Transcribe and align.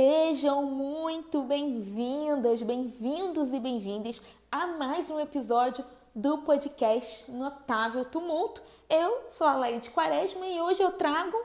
Sejam 0.00 0.62
muito 0.62 1.42
bem-vindas, 1.42 2.62
bem-vindos 2.62 3.52
e 3.52 3.58
bem-vindas 3.58 4.22
a 4.48 4.64
mais 4.64 5.10
um 5.10 5.18
episódio 5.18 5.84
do 6.14 6.38
podcast 6.38 7.28
Notável 7.32 8.04
Tumulto. 8.04 8.62
Eu 8.88 9.24
sou 9.28 9.44
a 9.44 9.56
Laide 9.56 9.90
Quaresma 9.90 10.46
e 10.46 10.60
hoje 10.60 10.80
eu 10.80 10.92
trago 10.92 11.36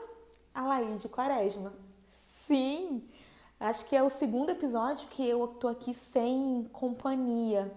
a 0.54 0.68
Laide 0.68 1.08
Quaresma. 1.08 1.72
Sim, 2.12 3.02
acho 3.58 3.88
que 3.88 3.96
é 3.96 4.04
o 4.04 4.08
segundo 4.08 4.50
episódio 4.50 5.08
que 5.08 5.28
eu 5.28 5.48
tô 5.48 5.66
aqui 5.66 5.92
sem 5.92 6.70
companhia, 6.72 7.74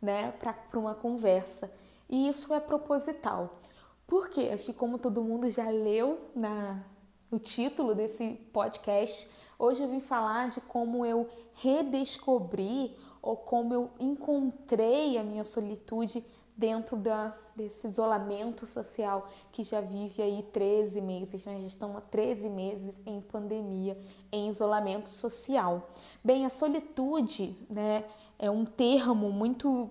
né, 0.00 0.32
para 0.40 0.80
uma 0.80 0.94
conversa. 0.94 1.70
E 2.08 2.28
isso 2.30 2.54
é 2.54 2.60
proposital. 2.60 3.60
Por 4.06 4.30
quê? 4.30 4.52
Acho 4.54 4.64
que 4.64 4.72
como 4.72 4.98
todo 4.98 5.22
mundo 5.22 5.50
já 5.50 5.68
leu 5.68 6.18
na, 6.34 6.82
no 7.30 7.38
título 7.38 7.94
desse 7.94 8.40
podcast, 8.54 9.28
Hoje 9.58 9.82
eu 9.82 9.88
vim 9.88 10.00
falar 10.00 10.50
de 10.50 10.60
como 10.60 11.04
eu 11.04 11.28
redescobri 11.54 12.96
ou 13.22 13.36
como 13.36 13.72
eu 13.72 13.90
encontrei 13.98 15.16
a 15.16 15.22
minha 15.22 15.44
solitude 15.44 16.24
dentro 16.56 16.96
da, 16.96 17.34
desse 17.56 17.86
isolamento 17.86 18.66
social 18.66 19.28
que 19.50 19.62
já 19.62 19.80
vive 19.80 20.22
aí 20.22 20.42
13 20.52 21.00
meses, 21.00 21.44
né? 21.44 21.60
Já 21.60 21.66
estão 21.66 21.96
há 21.96 22.00
13 22.00 22.48
meses 22.48 22.96
em 23.06 23.20
pandemia, 23.20 23.98
em 24.30 24.48
isolamento 24.48 25.08
social. 25.08 25.88
Bem, 26.22 26.46
a 26.46 26.50
solitude, 26.50 27.56
né, 27.68 28.04
é 28.38 28.50
um 28.50 28.64
termo 28.64 29.30
muito 29.30 29.90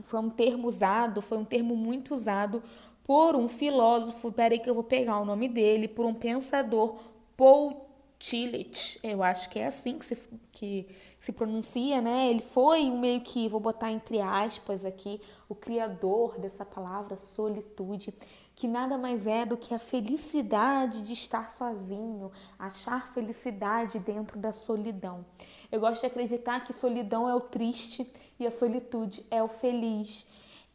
foi 0.00 0.20
um 0.20 0.30
termo 0.30 0.68
usado, 0.68 1.20
foi 1.20 1.36
um 1.36 1.44
termo 1.44 1.76
muito 1.76 2.14
usado 2.14 2.62
por 3.04 3.36
um 3.36 3.46
filósofo, 3.46 4.32
peraí 4.32 4.58
que 4.58 4.70
eu 4.70 4.74
vou 4.74 4.82
pegar 4.82 5.20
o 5.20 5.24
nome 5.24 5.48
dele, 5.48 5.86
por 5.86 6.06
um 6.06 6.14
pensador 6.14 6.96
Paul 7.36 7.85
Tillich, 8.18 8.98
eu 9.02 9.22
acho 9.22 9.50
que 9.50 9.58
é 9.58 9.66
assim 9.66 9.98
que 9.98 10.04
se, 10.04 10.16
que 10.50 10.88
se 11.18 11.32
pronuncia, 11.32 12.00
né? 12.00 12.28
Ele 12.30 12.40
foi 12.40 12.90
meio 12.90 13.20
que, 13.20 13.48
vou 13.48 13.60
botar 13.60 13.90
entre 13.92 14.20
aspas 14.20 14.84
aqui, 14.84 15.20
o 15.48 15.54
criador 15.54 16.38
dessa 16.38 16.64
palavra 16.64 17.16
solitude, 17.16 18.14
que 18.54 18.66
nada 18.66 18.96
mais 18.96 19.26
é 19.26 19.44
do 19.44 19.56
que 19.56 19.74
a 19.74 19.78
felicidade 19.78 21.02
de 21.02 21.12
estar 21.12 21.50
sozinho, 21.50 22.32
achar 22.58 23.12
felicidade 23.12 23.98
dentro 23.98 24.38
da 24.38 24.50
solidão. 24.50 25.24
Eu 25.70 25.78
gosto 25.78 26.00
de 26.00 26.06
acreditar 26.06 26.60
que 26.60 26.72
solidão 26.72 27.28
é 27.28 27.34
o 27.34 27.40
triste 27.40 28.10
e 28.40 28.46
a 28.46 28.50
solitude 28.50 29.26
é 29.30 29.42
o 29.42 29.48
feliz. 29.48 30.26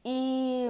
E, 0.05 0.67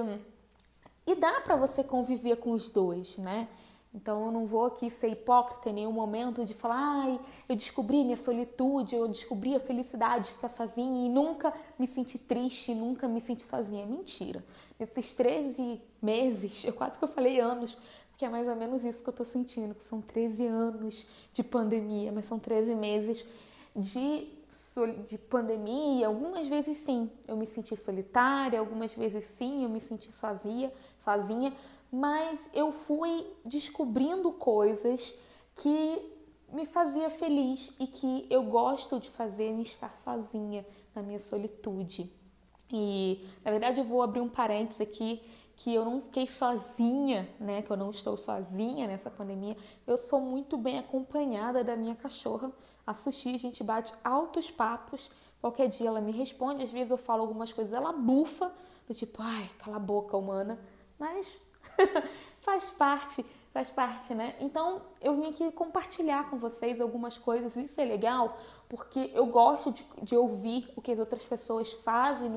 e 1.06 1.14
dá 1.14 1.42
para 1.42 1.54
você 1.54 1.84
conviver 1.84 2.36
com 2.36 2.52
os 2.52 2.70
dois, 2.70 3.18
né? 3.18 3.46
Então 3.94 4.24
eu 4.26 4.32
não 4.32 4.46
vou 4.46 4.64
aqui 4.64 4.88
ser 4.88 5.08
hipócrita 5.08 5.68
em 5.68 5.74
nenhum 5.74 5.92
momento 5.92 6.44
de 6.46 6.54
falar, 6.54 6.78
ai, 6.78 7.20
eu 7.46 7.54
descobri 7.54 8.02
minha 8.02 8.16
solitude, 8.16 8.96
eu 8.96 9.06
descobri 9.06 9.54
a 9.54 9.60
felicidade 9.60 10.26
de 10.26 10.30
ficar 10.30 10.48
sozinha 10.48 11.06
e 11.06 11.10
nunca 11.10 11.52
me 11.78 11.86
senti 11.86 12.18
triste, 12.18 12.74
nunca 12.74 13.06
me 13.06 13.20
senti 13.20 13.44
sozinha. 13.44 13.84
Mentira. 13.84 14.42
Nesses 14.78 15.14
13 15.14 15.80
meses, 16.00 16.64
eu 16.64 16.72
quase 16.72 16.96
que 16.96 17.04
eu 17.04 17.08
falei 17.08 17.38
anos, 17.38 17.76
porque 18.10 18.24
é 18.24 18.30
mais 18.30 18.48
ou 18.48 18.56
menos 18.56 18.82
isso 18.82 19.02
que 19.02 19.08
eu 19.10 19.14
tô 19.14 19.24
sentindo, 19.24 19.74
que 19.74 19.84
são 19.84 20.00
13 20.00 20.46
anos 20.46 21.06
de 21.34 21.44
pandemia, 21.44 22.10
mas 22.10 22.24
são 22.24 22.38
13 22.38 22.74
meses 22.74 23.28
de, 23.76 24.26
de 25.06 25.18
pandemia. 25.18 26.06
Algumas 26.06 26.46
vezes 26.46 26.78
sim, 26.78 27.10
eu 27.28 27.36
me 27.36 27.46
senti 27.46 27.76
solitária, 27.76 28.58
algumas 28.58 28.94
vezes 28.94 29.26
sim, 29.26 29.64
eu 29.64 29.68
me 29.68 29.80
senti 29.80 30.10
sozinha, 30.14 30.72
sozinha 31.04 31.52
mas 31.92 32.48
eu 32.54 32.72
fui 32.72 33.26
descobrindo 33.44 34.32
coisas 34.32 35.12
que 35.56 36.10
me 36.50 36.64
fazia 36.64 37.10
feliz 37.10 37.76
e 37.78 37.86
que 37.86 38.26
eu 38.30 38.42
gosto 38.44 38.98
de 38.98 39.10
fazer 39.10 39.48
em 39.48 39.60
estar 39.60 39.98
sozinha 39.98 40.66
na 40.94 41.02
minha 41.02 41.20
solitude. 41.20 42.10
E 42.70 43.22
na 43.44 43.50
verdade 43.50 43.78
eu 43.78 43.84
vou 43.84 44.02
abrir 44.02 44.20
um 44.20 44.28
parênteses 44.28 44.80
aqui 44.80 45.22
que 45.54 45.74
eu 45.74 45.84
não 45.84 46.00
fiquei 46.00 46.26
sozinha, 46.26 47.28
né? 47.38 47.60
Que 47.60 47.70
eu 47.70 47.76
não 47.76 47.90
estou 47.90 48.16
sozinha 48.16 48.86
nessa 48.86 49.10
pandemia. 49.10 49.56
Eu 49.86 49.98
sou 49.98 50.20
muito 50.20 50.56
bem 50.56 50.78
acompanhada 50.78 51.62
da 51.62 51.76
minha 51.76 51.94
cachorra, 51.94 52.50
a 52.86 52.94
Sushi. 52.94 53.34
A 53.34 53.38
gente 53.38 53.62
bate 53.62 53.92
altos 54.02 54.50
papos. 54.50 55.10
Qualquer 55.40 55.68
dia 55.68 55.88
ela 55.88 56.00
me 56.00 56.10
responde. 56.10 56.64
Às 56.64 56.70
vezes 56.70 56.90
eu 56.90 56.96
falo 56.96 57.20
algumas 57.20 57.52
coisas, 57.52 57.72
ela 57.72 57.92
bufa, 57.92 58.50
do 58.88 58.94
tipo, 58.94 59.20
ai, 59.20 59.48
cala 59.58 59.76
a 59.76 59.80
boca, 59.80 60.16
humana. 60.16 60.58
Mas 60.98 61.38
faz 62.40 62.70
parte, 62.70 63.24
faz 63.52 63.68
parte, 63.68 64.14
né? 64.14 64.34
Então 64.40 64.82
eu 65.00 65.14
vim 65.14 65.28
aqui 65.28 65.50
compartilhar 65.52 66.30
com 66.30 66.38
vocês 66.38 66.80
algumas 66.80 67.16
coisas, 67.18 67.56
isso 67.56 67.80
é 67.80 67.84
legal, 67.84 68.38
porque 68.68 69.10
eu 69.14 69.26
gosto 69.26 69.72
de, 69.72 69.84
de 70.02 70.16
ouvir 70.16 70.72
o 70.76 70.80
que 70.80 70.92
as 70.92 70.98
outras 70.98 71.24
pessoas 71.24 71.72
fazem 71.72 72.30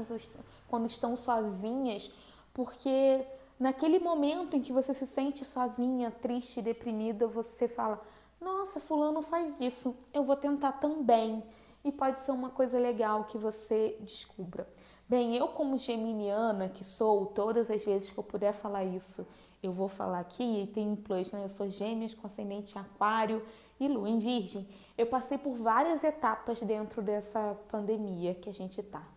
quando 0.67 0.85
estão 0.85 1.15
sozinhas, 1.15 2.11
porque 2.53 3.25
naquele 3.59 3.99
momento 3.99 4.55
em 4.55 4.61
que 4.61 4.73
você 4.73 4.93
se 4.93 5.07
sente 5.07 5.45
sozinha, 5.45 6.11
triste, 6.11 6.61
deprimida, 6.61 7.27
você 7.27 7.67
fala: 7.67 8.01
Nossa, 8.39 8.79
Fulano 8.79 9.21
faz 9.21 9.59
isso, 9.59 9.95
eu 10.13 10.23
vou 10.23 10.35
tentar 10.35 10.73
também. 10.73 11.43
E 11.83 11.91
pode 11.91 12.19
ser 12.19 12.31
uma 12.31 12.49
coisa 12.49 12.79
legal 12.79 13.25
que 13.25 13.37
você 13.37 13.95
descubra. 14.01 14.67
Bem, 15.07 15.35
eu 15.35 15.47
como 15.49 15.77
geminiana 15.77 16.67
que 16.67 16.83
sou, 16.83 17.27
todas 17.27 17.69
as 17.69 17.83
vezes 17.85 18.09
que 18.09 18.17
eu 18.17 18.23
puder 18.23 18.53
falar 18.53 18.83
isso, 18.83 19.27
eu 19.61 19.71
vou 19.71 19.87
falar 19.87 20.19
aqui, 20.19 20.63
e 20.63 20.67
tem 20.67 20.87
um 20.87 20.95
plus, 20.95 21.31
né? 21.31 21.43
Eu 21.43 21.49
sou 21.49 21.69
gêmeos 21.69 22.13
com 22.15 22.25
ascendente 22.25 22.75
em 22.75 22.81
aquário 22.81 23.45
e 23.79 23.87
lua 23.87 24.09
em 24.09 24.17
virgem. 24.17 24.67
Eu 24.97 25.05
passei 25.05 25.37
por 25.37 25.55
várias 25.55 26.03
etapas 26.03 26.61
dentro 26.61 27.03
dessa 27.03 27.55
pandemia 27.69 28.33
que 28.33 28.49
a 28.49 28.53
gente 28.53 28.81
tá. 28.81 29.14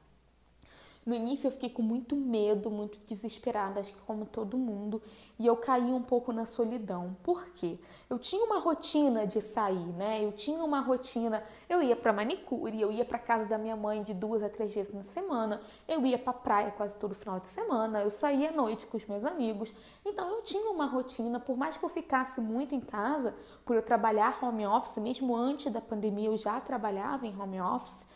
No 1.09 1.15
início 1.15 1.47
eu 1.47 1.51
fiquei 1.51 1.71
com 1.71 1.81
muito 1.81 2.15
medo, 2.15 2.71
muito 2.71 2.99
desesperada, 3.07 3.81
acho 3.81 3.95
que 3.95 4.01
como 4.03 4.27
todo 4.27 4.59
mundo, 4.59 5.01
e 5.39 5.47
eu 5.47 5.57
caí 5.57 5.91
um 5.91 6.03
pouco 6.03 6.35
na 6.35 6.45
solidão. 6.45 7.17
Por 7.23 7.47
quê? 7.55 7.79
Eu 8.11 8.19
tinha 8.19 8.45
uma 8.45 8.59
rotina 8.59 9.27
de 9.27 9.41
sair, 9.41 9.87
né? 9.95 10.23
Eu 10.23 10.33
tinha 10.33 10.63
uma 10.63 10.81
rotina, 10.83 11.43
eu 11.67 11.83
ia 11.83 11.97
para 11.97 12.13
manicure, 12.13 12.79
eu 12.79 12.93
ia 12.93 13.07
para 13.07 13.19
casa 13.19 13.47
da 13.47 13.57
minha 13.57 13.75
mãe 13.75 14.03
de 14.03 14.13
duas 14.13 14.43
a 14.43 14.51
três 14.51 14.71
vezes 14.75 14.93
na 14.93 15.03
semana, 15.03 15.63
eu 15.89 16.05
ia 16.05 16.19
para 16.19 16.35
praia 16.35 16.71
quase 16.73 16.95
todo 16.97 17.15
final 17.15 17.41
de 17.41 17.49
semana, 17.49 18.03
eu 18.03 18.11
saía 18.11 18.51
à 18.51 18.53
noite 18.53 18.85
com 18.85 18.99
os 18.99 19.07
meus 19.07 19.25
amigos. 19.25 19.73
Então 20.05 20.29
eu 20.29 20.43
tinha 20.43 20.71
uma 20.71 20.85
rotina, 20.85 21.41
por 21.41 21.57
mais 21.57 21.79
que 21.79 21.85
eu 21.87 21.89
ficasse 21.89 22.39
muito 22.39 22.75
em 22.75 22.81
casa, 22.81 23.35
por 23.65 23.75
eu 23.75 23.83
trabalhar 23.83 24.39
home 24.45 24.67
office, 24.67 24.99
mesmo 24.99 25.35
antes 25.35 25.73
da 25.73 25.81
pandemia 25.81 26.29
eu 26.29 26.37
já 26.37 26.61
trabalhava 26.61 27.27
em 27.27 27.35
home 27.35 27.59
office 27.63 28.07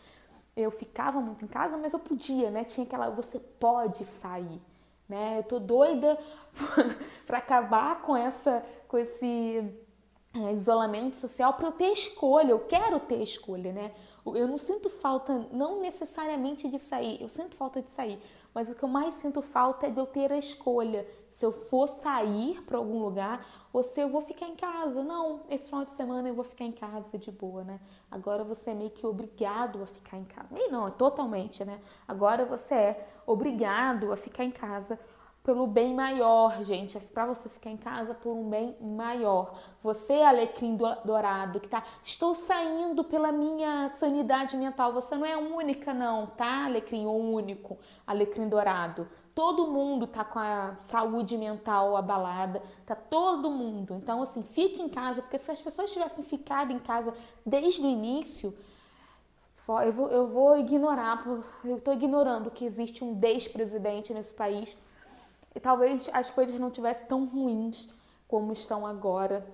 eu 0.55 0.69
ficava 0.71 1.19
muito 1.19 1.43
em 1.43 1.47
casa, 1.47 1.77
mas 1.77 1.93
eu 1.93 1.99
podia, 1.99 2.51
né? 2.51 2.63
Tinha 2.63 2.85
aquela, 2.85 3.09
você 3.09 3.39
pode 3.39 4.05
sair, 4.05 4.61
né? 5.07 5.39
Eu 5.39 5.43
tô 5.43 5.59
doida 5.59 6.17
para 7.25 7.39
acabar 7.39 8.01
com 8.01 8.15
essa, 8.15 8.63
com 8.87 8.97
esse 8.97 9.63
é, 10.35 10.51
isolamento 10.51 11.15
social 11.15 11.53
para 11.53 11.67
eu 11.67 11.71
ter 11.71 11.91
escolha. 11.91 12.51
Eu 12.51 12.59
quero 12.59 12.99
ter 12.99 13.21
escolha, 13.21 13.71
né? 13.71 13.91
Eu 14.25 14.47
não 14.47 14.57
sinto 14.57 14.89
falta, 14.89 15.47
não 15.51 15.81
necessariamente 15.81 16.69
de 16.69 16.79
sair. 16.79 17.21
Eu 17.21 17.27
sinto 17.27 17.55
falta 17.55 17.81
de 17.81 17.91
sair, 17.91 18.19
mas 18.53 18.69
o 18.69 18.75
que 18.75 18.83
eu 18.83 18.89
mais 18.89 19.15
sinto 19.15 19.41
falta 19.41 19.87
é 19.87 19.89
de 19.89 19.99
eu 19.99 20.05
ter 20.05 20.31
a 20.31 20.37
escolha 20.37 21.07
se 21.29 21.43
eu 21.45 21.51
for 21.51 21.87
sair 21.87 22.61
para 22.61 22.77
algum 22.77 22.99
lugar 22.99 23.43
ou 23.73 23.81
se 23.83 23.99
eu 23.99 24.07
vou 24.07 24.21
ficar 24.21 24.45
em 24.47 24.55
casa. 24.55 25.03
Não, 25.03 25.41
esse 25.49 25.65
final 25.65 25.83
de 25.83 25.89
semana 25.89 26.29
eu 26.29 26.35
vou 26.35 26.43
ficar 26.43 26.65
em 26.65 26.71
casa 26.71 27.17
de 27.17 27.31
boa, 27.31 27.63
né? 27.63 27.79
Agora 28.11 28.43
você 28.43 28.69
é 28.69 28.73
meio 28.75 28.91
que 28.91 29.05
obrigado 29.05 29.81
a 29.81 29.87
ficar 29.87 30.17
em 30.17 30.25
casa. 30.25 30.49
Nem 30.51 30.69
não, 30.69 30.87
é 30.87 30.91
totalmente, 30.91 31.65
né? 31.65 31.81
Agora 32.07 32.45
você 32.45 32.75
é 32.75 33.09
obrigado 33.25 34.11
a 34.11 34.15
ficar 34.15 34.43
em 34.43 34.51
casa 34.51 34.99
pelo 35.43 35.67
bem 35.67 35.93
maior, 35.93 36.63
gente. 36.63 36.97
É 36.97 37.01
para 37.01 37.25
você 37.25 37.49
ficar 37.49 37.69
em 37.69 37.77
casa 37.77 38.13
por 38.13 38.33
um 38.33 38.49
bem 38.49 38.75
maior. 38.79 39.59
Você, 39.83 40.13
alecrim 40.13 40.77
dourado, 41.03 41.59
que 41.59 41.67
tá, 41.67 41.83
estou 42.01 42.33
saindo 42.33 43.03
pela 43.03 43.31
minha 43.31 43.89
sanidade 43.89 44.55
mental. 44.55 44.93
Você 44.93 45.15
não 45.15 45.25
é 45.25 45.35
única, 45.35 45.93
não, 45.93 46.27
tá, 46.27 46.65
alecrim 46.65 47.05
ou 47.05 47.19
único, 47.19 47.77
alecrim 48.07 48.47
dourado. 48.47 49.07
Todo 49.35 49.67
mundo 49.67 50.07
tá 50.07 50.23
com 50.23 50.39
a 50.39 50.77
saúde 50.79 51.37
mental 51.37 51.97
abalada, 51.97 52.61
tá 52.85 52.95
todo 52.95 53.51
mundo. 53.51 53.95
Então, 53.95 54.21
assim, 54.21 54.43
fique 54.43 54.81
em 54.81 54.87
casa, 54.87 55.21
porque 55.21 55.37
se 55.37 55.51
as 55.51 55.59
pessoas 55.59 55.91
tivessem 55.91 56.23
ficado 56.23 56.71
em 56.71 56.79
casa 56.79 57.13
desde 57.45 57.81
o 57.81 57.89
início, 57.89 58.55
eu 59.83 59.91
vou, 59.91 60.07
eu 60.09 60.27
vou 60.27 60.57
ignorar, 60.57 61.25
eu 61.65 61.77
estou 61.77 61.93
ignorando 61.93 62.51
que 62.51 62.63
existe 62.63 63.03
um 63.03 63.13
despresidente 63.13 64.13
nesse 64.13 64.33
país 64.33 64.77
e 65.55 65.59
talvez 65.59 66.09
as 66.13 66.29
coisas 66.29 66.59
não 66.59 66.69
tivessem 66.69 67.07
tão 67.07 67.25
ruins 67.25 67.89
como 68.27 68.53
estão 68.53 68.85
agora, 68.85 69.45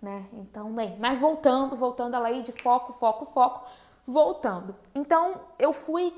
né? 0.00 0.26
Então, 0.32 0.72
bem, 0.72 0.96
mas 0.98 1.18
voltando, 1.18 1.74
voltando 1.76 2.14
a 2.14 2.18
lei 2.18 2.42
de 2.42 2.52
foco, 2.52 2.92
foco, 2.92 3.24
foco, 3.26 3.66
voltando. 4.06 4.74
Então, 4.94 5.40
eu 5.58 5.72
fui 5.72 6.12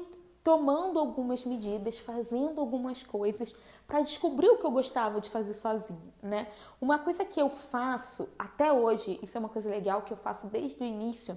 tomando 0.45 0.99
algumas 0.99 1.45
medidas, 1.45 1.99
fazendo 1.99 2.61
algumas 2.61 3.03
coisas 3.03 3.55
para 3.87 4.01
descobrir 4.01 4.49
o 4.49 4.59
que 4.59 4.65
eu 4.65 4.71
gostava 4.71 5.21
de 5.21 5.29
fazer 5.31 5.55
sozinha, 5.55 6.13
né? 6.23 6.49
Uma 6.81 6.99
coisa 6.99 7.25
que 7.25 7.41
eu 7.41 7.49
faço 7.49 8.29
até 8.39 8.73
hoje, 8.73 9.19
isso 9.23 9.37
é 9.37 9.41
uma 9.41 9.49
coisa 9.49 9.69
legal 9.69 10.03
que 10.03 10.13
eu 10.13 10.17
faço 10.17 10.47
desde 10.47 10.83
o 10.83 10.87
início, 10.87 11.37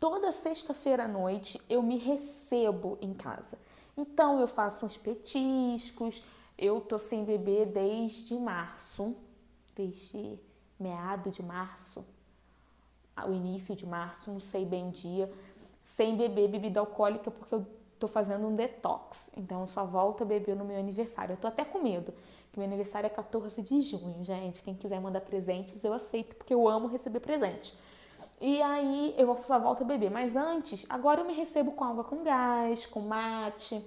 Toda 0.00 0.32
sexta-feira 0.32 1.04
à 1.04 1.08
noite 1.08 1.60
eu 1.68 1.82
me 1.82 1.98
recebo 1.98 2.96
em 3.02 3.12
casa. 3.12 3.58
Então 3.94 4.40
eu 4.40 4.48
faço 4.48 4.86
uns 4.86 4.96
petiscos. 4.96 6.24
Eu 6.60 6.78
tô 6.78 6.98
sem 6.98 7.24
beber 7.24 7.64
desde 7.68 8.38
março, 8.38 9.16
desde 9.74 10.38
meado 10.78 11.30
de 11.30 11.42
março, 11.42 12.04
o 13.26 13.32
início 13.32 13.74
de 13.74 13.86
março, 13.86 14.30
não 14.30 14.40
sei 14.40 14.66
bem 14.66 14.90
dia, 14.90 15.32
sem 15.82 16.18
beber 16.18 16.48
bebida 16.48 16.78
alcoólica 16.78 17.30
porque 17.30 17.54
eu 17.54 17.66
tô 17.98 18.06
fazendo 18.06 18.46
um 18.46 18.54
detox. 18.54 19.32
Então 19.38 19.62
eu 19.62 19.66
só 19.66 19.86
volto 19.86 20.22
a 20.22 20.26
beber 20.26 20.54
no 20.54 20.66
meu 20.66 20.78
aniversário. 20.78 21.32
Eu 21.32 21.38
tô 21.38 21.46
até 21.46 21.64
com 21.64 21.78
medo, 21.78 22.12
que 22.52 22.58
meu 22.58 22.68
aniversário 22.68 23.06
é 23.06 23.10
14 23.10 23.62
de 23.62 23.80
junho, 23.80 24.22
gente. 24.22 24.62
Quem 24.62 24.74
quiser 24.74 25.00
mandar 25.00 25.22
presentes, 25.22 25.82
eu 25.82 25.94
aceito, 25.94 26.36
porque 26.36 26.52
eu 26.52 26.68
amo 26.68 26.88
receber 26.88 27.20
presente. 27.20 27.74
E 28.38 28.60
aí 28.60 29.14
eu 29.16 29.34
só 29.46 29.58
volto 29.58 29.80
a 29.80 29.86
beber. 29.86 30.10
Mas 30.10 30.36
antes, 30.36 30.84
agora 30.90 31.22
eu 31.22 31.26
me 31.26 31.32
recebo 31.32 31.72
com 31.72 31.84
água 31.84 32.04
com 32.04 32.22
gás, 32.22 32.84
com 32.84 33.00
mate. 33.00 33.82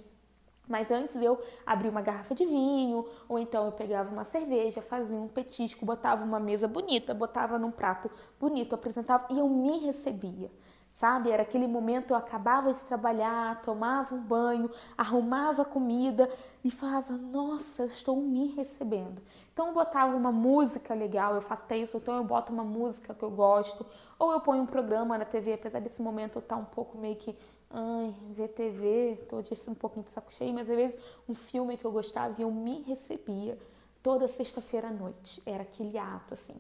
Mas 0.68 0.92
antes 0.92 1.16
eu 1.18 1.42
abria 1.66 1.92
uma 1.92 2.02
garrafa 2.02 2.34
de 2.34 2.46
vinho, 2.46 3.06
ou 3.28 3.38
então 3.38 3.66
eu 3.66 3.72
pegava 3.72 4.12
uma 4.12 4.24
cerveja, 4.24 4.82
fazia 4.82 5.18
um 5.18 5.28
petisco, 5.28 5.86
botava 5.86 6.24
uma 6.24 6.40
mesa 6.40 6.68
bonita, 6.68 7.14
botava 7.14 7.60
num 7.60 7.72
prato 7.72 8.10
bonito, 8.40 8.74
apresentava 8.74 9.26
e 9.30 9.40
eu 9.40 9.50
me 9.50 9.80
recebia 9.80 10.50
sabe? 10.94 11.32
Era 11.32 11.42
aquele 11.42 11.68
momento 11.68 12.12
eu 12.12 12.18
acabava 12.18 12.72
de 12.72 12.80
trabalhar, 12.86 13.62
tomava 13.64 14.14
um 14.14 14.22
banho, 14.22 14.70
arrumava 14.96 15.66
comida 15.66 16.30
e 16.64 16.70
falava: 16.70 17.14
Nossa, 17.14 17.84
eu 17.84 17.88
estou 17.88 18.16
me 18.16 18.48
recebendo. 18.50 19.22
Então 19.52 19.68
eu 19.68 19.74
botava 19.74 20.16
uma 20.16 20.32
música 20.32 20.94
legal, 20.94 21.34
eu 21.34 21.42
faço 21.42 21.66
isso, 21.74 21.98
então 21.98 22.16
eu 22.18 22.24
boto 22.24 22.54
uma 22.54 22.64
música 22.64 23.14
que 23.14 23.24
eu 23.24 23.32
gosto, 23.32 23.86
ou 24.20 24.32
eu 24.32 24.40
ponho 24.40 24.62
um 24.62 24.68
programa 24.68 25.18
na 25.18 25.26
TV, 25.26 25.54
apesar 25.54 25.80
desse 25.80 26.02
momento 26.02 26.38
eu 26.38 26.42
estar 26.42 26.56
tá 26.56 26.62
um 26.62 26.66
pouco 26.66 26.98
meio 26.98 27.16
que. 27.16 27.36
Ai, 27.76 28.14
ver 28.30 28.50
TV, 28.50 29.18
tô 29.28 29.42
disso 29.42 29.72
um 29.72 29.74
pouquinho 29.74 30.06
de 30.06 30.12
saco 30.12 30.32
cheio, 30.32 30.54
mas 30.54 30.70
às 30.70 30.76
vezes 30.76 30.98
um 31.28 31.34
filme 31.34 31.76
que 31.76 31.84
eu 31.84 31.92
gostava 31.92 32.36
e 32.38 32.44
eu 32.44 32.52
me 32.52 32.84
recebia 32.84 33.58
toda 34.04 34.28
sexta-feira 34.28 34.90
à 34.90 34.92
noite. 34.92 35.42
Era 35.44 35.64
aquele 35.64 35.98
ato, 35.98 36.36
assim. 36.36 36.56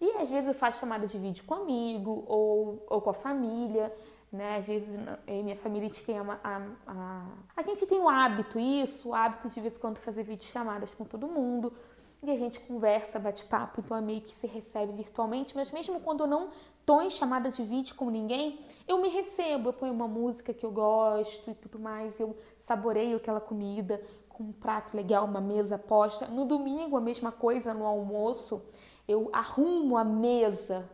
E 0.00 0.10
às 0.16 0.28
vezes 0.28 0.48
eu 0.48 0.54
faço 0.54 0.80
chamada 0.80 1.06
de 1.06 1.16
vídeo 1.16 1.44
com 1.46 1.54
amigo 1.54 2.24
ou, 2.26 2.84
ou 2.88 3.00
com 3.00 3.10
a 3.10 3.14
família, 3.14 3.94
né? 4.32 4.56
Às 4.56 4.66
vezes 4.66 4.88
eu 5.28 5.44
minha 5.44 5.54
família 5.54 5.88
tem 6.04 6.18
a, 6.18 6.40
a, 6.42 6.62
a, 6.88 7.26
a 7.56 7.62
gente 7.62 7.86
tem 7.86 8.00
o 8.00 8.08
hábito, 8.08 8.58
isso, 8.58 9.10
o 9.10 9.14
hábito 9.14 9.48
de 9.48 9.60
vez 9.60 9.76
em 9.76 9.78
quando 9.78 9.98
fazer 9.98 10.24
vídeo 10.24 10.44
chamadas 10.44 10.90
com 10.90 11.04
todo 11.04 11.28
mundo. 11.28 11.72
E 12.20 12.32
a 12.32 12.36
gente 12.36 12.58
conversa, 12.58 13.20
bate 13.20 13.44
papo, 13.44 13.80
então 13.80 13.96
é 13.96 14.00
meio 14.00 14.20
que 14.20 14.34
se 14.34 14.48
recebe 14.48 14.92
virtualmente, 14.92 15.54
mas 15.54 15.70
mesmo 15.70 16.00
quando 16.00 16.24
eu 16.24 16.26
não 16.26 16.50
tô 16.88 17.02
em 17.02 17.10
chamada 17.10 17.50
de 17.50 17.62
vídeo 17.62 17.94
com 17.94 18.08
ninguém, 18.08 18.60
eu 18.88 19.02
me 19.02 19.10
recebo, 19.10 19.68
eu 19.68 19.72
ponho 19.74 19.92
uma 19.92 20.08
música 20.08 20.54
que 20.54 20.64
eu 20.64 20.70
gosto 20.70 21.50
e 21.50 21.54
tudo 21.54 21.78
mais, 21.78 22.18
eu 22.18 22.34
saboreio 22.58 23.18
aquela 23.18 23.42
comida 23.42 24.00
com 24.26 24.44
um 24.44 24.52
prato 24.52 24.96
legal, 24.96 25.26
uma 25.26 25.38
mesa 25.38 25.76
posta. 25.76 26.26
No 26.28 26.46
domingo 26.46 26.96
a 26.96 27.00
mesma 27.02 27.30
coisa 27.30 27.74
no 27.74 27.84
almoço 27.84 28.62
eu 29.06 29.28
arrumo 29.34 29.98
a 29.98 30.04
mesa 30.04 30.88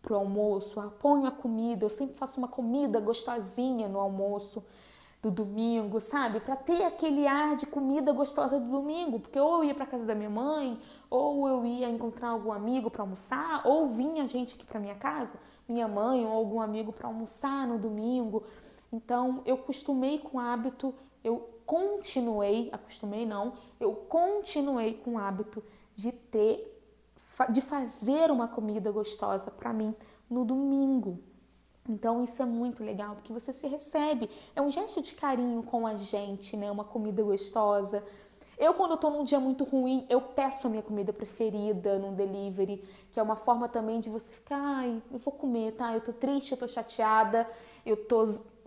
para 0.00 0.12
o 0.12 0.16
almoço, 0.18 0.80
ponho 1.00 1.26
a 1.26 1.32
comida, 1.32 1.84
eu 1.84 1.90
sempre 1.90 2.14
faço 2.14 2.38
uma 2.38 2.46
comida 2.46 3.00
gostosinha 3.00 3.88
no 3.88 3.98
almoço 3.98 4.64
do 5.20 5.32
domingo, 5.32 6.00
sabe? 6.00 6.38
Para 6.38 6.54
ter 6.54 6.84
aquele 6.84 7.26
ar 7.26 7.56
de 7.56 7.66
comida 7.66 8.12
gostosa 8.12 8.60
do 8.60 8.70
domingo, 8.70 9.18
porque 9.18 9.38
ou 9.38 9.58
eu 9.58 9.64
ia 9.64 9.74
para 9.74 9.84
casa 9.84 10.06
da 10.06 10.14
minha 10.14 10.30
mãe, 10.30 10.80
ou 11.10 11.48
eu 11.48 11.66
ia 11.66 11.90
encontrar 11.90 12.28
algum 12.28 12.52
amigo 12.52 12.90
para 12.90 13.02
almoçar, 13.02 13.66
ou 13.66 13.88
vinha 13.88 14.28
gente 14.28 14.54
aqui 14.54 14.64
para 14.64 14.78
minha 14.78 14.94
casa, 14.94 15.36
minha 15.68 15.88
mãe 15.88 16.24
ou 16.24 16.32
algum 16.32 16.60
amigo 16.60 16.92
para 16.92 17.08
almoçar 17.08 17.66
no 17.66 17.78
domingo. 17.78 18.44
Então, 18.92 19.42
eu 19.44 19.58
costumei 19.58 20.18
com 20.18 20.38
o 20.38 20.40
hábito, 20.40 20.94
eu 21.22 21.50
continuei, 21.66 22.68
acostumei 22.72 23.26
não, 23.26 23.54
eu 23.78 23.94
continuei 23.94 24.94
com 24.94 25.14
o 25.14 25.18
hábito 25.18 25.62
de 25.96 26.12
ter 26.12 26.70
de 27.48 27.60
fazer 27.60 28.30
uma 28.30 28.48
comida 28.48 28.90
gostosa 28.90 29.50
para 29.50 29.72
mim 29.72 29.94
no 30.28 30.44
domingo. 30.44 31.18
Então 31.88 32.22
isso 32.22 32.42
é 32.42 32.44
muito 32.44 32.84
legal, 32.84 33.14
porque 33.14 33.32
você 33.32 33.52
se 33.52 33.66
recebe, 33.66 34.28
é 34.54 34.60
um 34.60 34.70
gesto 34.70 35.00
de 35.00 35.14
carinho 35.14 35.62
com 35.62 35.86
a 35.86 35.94
gente, 35.96 36.56
né? 36.56 36.70
Uma 36.70 36.84
comida 36.84 37.22
gostosa. 37.22 38.04
Eu, 38.60 38.74
quando 38.74 38.94
tô 38.98 39.08
num 39.08 39.24
dia 39.24 39.40
muito 39.40 39.64
ruim, 39.64 40.04
eu 40.10 40.20
peço 40.20 40.66
a 40.66 40.70
minha 40.70 40.82
comida 40.82 41.14
preferida 41.14 41.98
no 41.98 42.12
delivery, 42.12 42.84
que 43.10 43.18
é 43.18 43.22
uma 43.22 43.34
forma 43.34 43.66
também 43.66 44.00
de 44.00 44.10
você 44.10 44.30
ficar, 44.30 44.58
ai, 44.60 45.02
eu 45.10 45.18
vou 45.18 45.32
comer, 45.32 45.72
tá? 45.72 45.94
Eu 45.94 46.02
tô 46.02 46.12
triste, 46.12 46.52
eu 46.52 46.58
tô 46.58 46.68
chateada, 46.68 47.48
eu 47.86 47.96
tô 47.96 48.26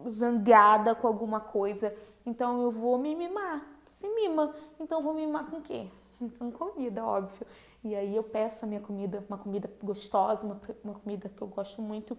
zangada 0.09 0.95
com 0.95 1.05
alguma 1.07 1.39
coisa, 1.39 1.95
então 2.25 2.59
eu 2.63 2.71
vou 2.71 2.97
me 2.97 3.13
mimar. 3.13 3.63
Se 3.85 4.07
mima, 4.07 4.55
então 4.79 4.97
eu 4.97 5.03
vou 5.03 5.13
me 5.13 5.27
mimar 5.27 5.47
com 5.47 5.57
o 5.57 5.61
quê? 5.61 5.85
Com 6.39 6.51
comida, 6.51 7.05
óbvio. 7.05 7.45
E 7.83 7.95
aí 7.95 8.15
eu 8.15 8.23
peço 8.23 8.65
a 8.65 8.67
minha 8.67 8.81
comida, 8.81 9.23
uma 9.29 9.37
comida 9.37 9.69
gostosa, 9.83 10.43
uma, 10.43 10.59
uma 10.83 10.95
comida 10.95 11.29
que 11.29 11.41
eu 11.43 11.47
gosto 11.47 11.83
muito, 11.83 12.17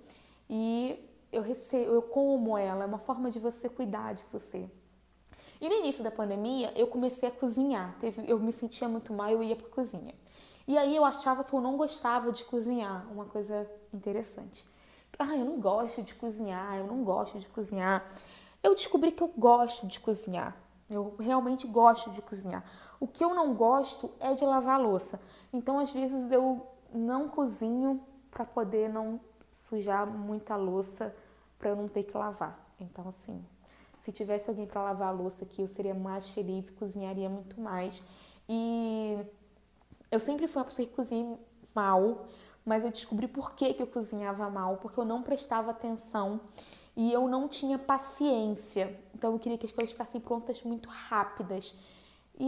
e 0.48 0.96
eu 1.32 1.42
recebo, 1.42 1.90
eu 1.90 2.02
como 2.02 2.56
ela, 2.56 2.84
é 2.84 2.86
uma 2.86 2.98
forma 2.98 3.32
de 3.32 3.40
você 3.40 3.68
cuidar 3.68 4.14
de 4.14 4.22
você. 4.32 4.70
E 5.64 5.68
no 5.70 5.76
início 5.76 6.04
da 6.04 6.10
pandemia, 6.10 6.70
eu 6.76 6.86
comecei 6.86 7.26
a 7.26 7.32
cozinhar. 7.32 7.96
Teve, 7.98 8.22
eu 8.30 8.38
me 8.38 8.52
sentia 8.52 8.86
muito 8.86 9.14
mal, 9.14 9.30
eu 9.30 9.42
ia 9.42 9.56
para 9.56 9.66
cozinha. 9.70 10.14
E 10.68 10.76
aí 10.76 10.94
eu 10.94 11.02
achava 11.06 11.42
que 11.42 11.54
eu 11.54 11.60
não 11.62 11.78
gostava 11.78 12.30
de 12.30 12.44
cozinhar, 12.44 13.10
uma 13.10 13.24
coisa 13.24 13.66
interessante. 13.90 14.62
Ah, 15.18 15.34
eu 15.34 15.42
não 15.42 15.58
gosto 15.58 16.02
de 16.02 16.14
cozinhar, 16.16 16.76
eu 16.76 16.86
não 16.86 17.02
gosto 17.02 17.38
de 17.38 17.46
cozinhar. 17.48 18.06
Eu 18.62 18.74
descobri 18.74 19.10
que 19.10 19.22
eu 19.22 19.32
gosto 19.38 19.86
de 19.86 19.98
cozinhar. 20.00 20.54
Eu 20.90 21.14
realmente 21.18 21.66
gosto 21.66 22.10
de 22.10 22.20
cozinhar. 22.20 22.62
O 23.00 23.08
que 23.08 23.24
eu 23.24 23.34
não 23.34 23.54
gosto 23.54 24.10
é 24.20 24.34
de 24.34 24.44
lavar 24.44 24.78
louça. 24.78 25.18
Então, 25.50 25.78
às 25.78 25.90
vezes, 25.90 26.30
eu 26.30 26.66
não 26.92 27.26
cozinho 27.26 28.02
para 28.30 28.44
poder 28.44 28.90
não 28.90 29.18
sujar 29.50 30.06
muita 30.06 30.56
louça 30.56 31.16
para 31.58 31.70
eu 31.70 31.76
não 31.76 31.88
ter 31.88 32.02
que 32.02 32.14
lavar. 32.14 32.62
Então, 32.78 33.08
assim, 33.08 33.42
se 34.04 34.12
tivesse 34.12 34.50
alguém 34.50 34.66
para 34.66 34.82
lavar 34.82 35.08
a 35.08 35.10
louça 35.10 35.46
aqui, 35.46 35.62
eu 35.62 35.68
seria 35.68 35.94
mais 35.94 36.28
feliz 36.28 36.68
e 36.68 36.72
cozinharia 36.72 37.26
muito 37.26 37.58
mais. 37.58 38.02
E 38.46 39.16
eu 40.10 40.20
sempre 40.20 40.46
fui 40.46 40.60
uma 40.60 40.66
pessoa 40.66 40.86
que 40.86 40.92
cozinha 40.92 41.38
mal, 41.74 42.26
mas 42.66 42.84
eu 42.84 42.90
descobri 42.90 43.26
por 43.26 43.54
que, 43.54 43.72
que 43.72 43.82
eu 43.82 43.86
cozinhava 43.86 44.50
mal, 44.50 44.76
porque 44.76 45.00
eu 45.00 45.06
não 45.06 45.22
prestava 45.22 45.70
atenção 45.70 46.38
e 46.94 47.10
eu 47.10 47.26
não 47.26 47.48
tinha 47.48 47.78
paciência. 47.78 48.94
Então 49.14 49.32
eu 49.32 49.38
queria 49.38 49.56
que 49.56 49.64
as 49.64 49.72
coisas 49.72 49.92
ficassem 49.92 50.20
prontas 50.20 50.62
muito 50.64 50.86
rápidas. 50.86 51.74
E 52.38 52.46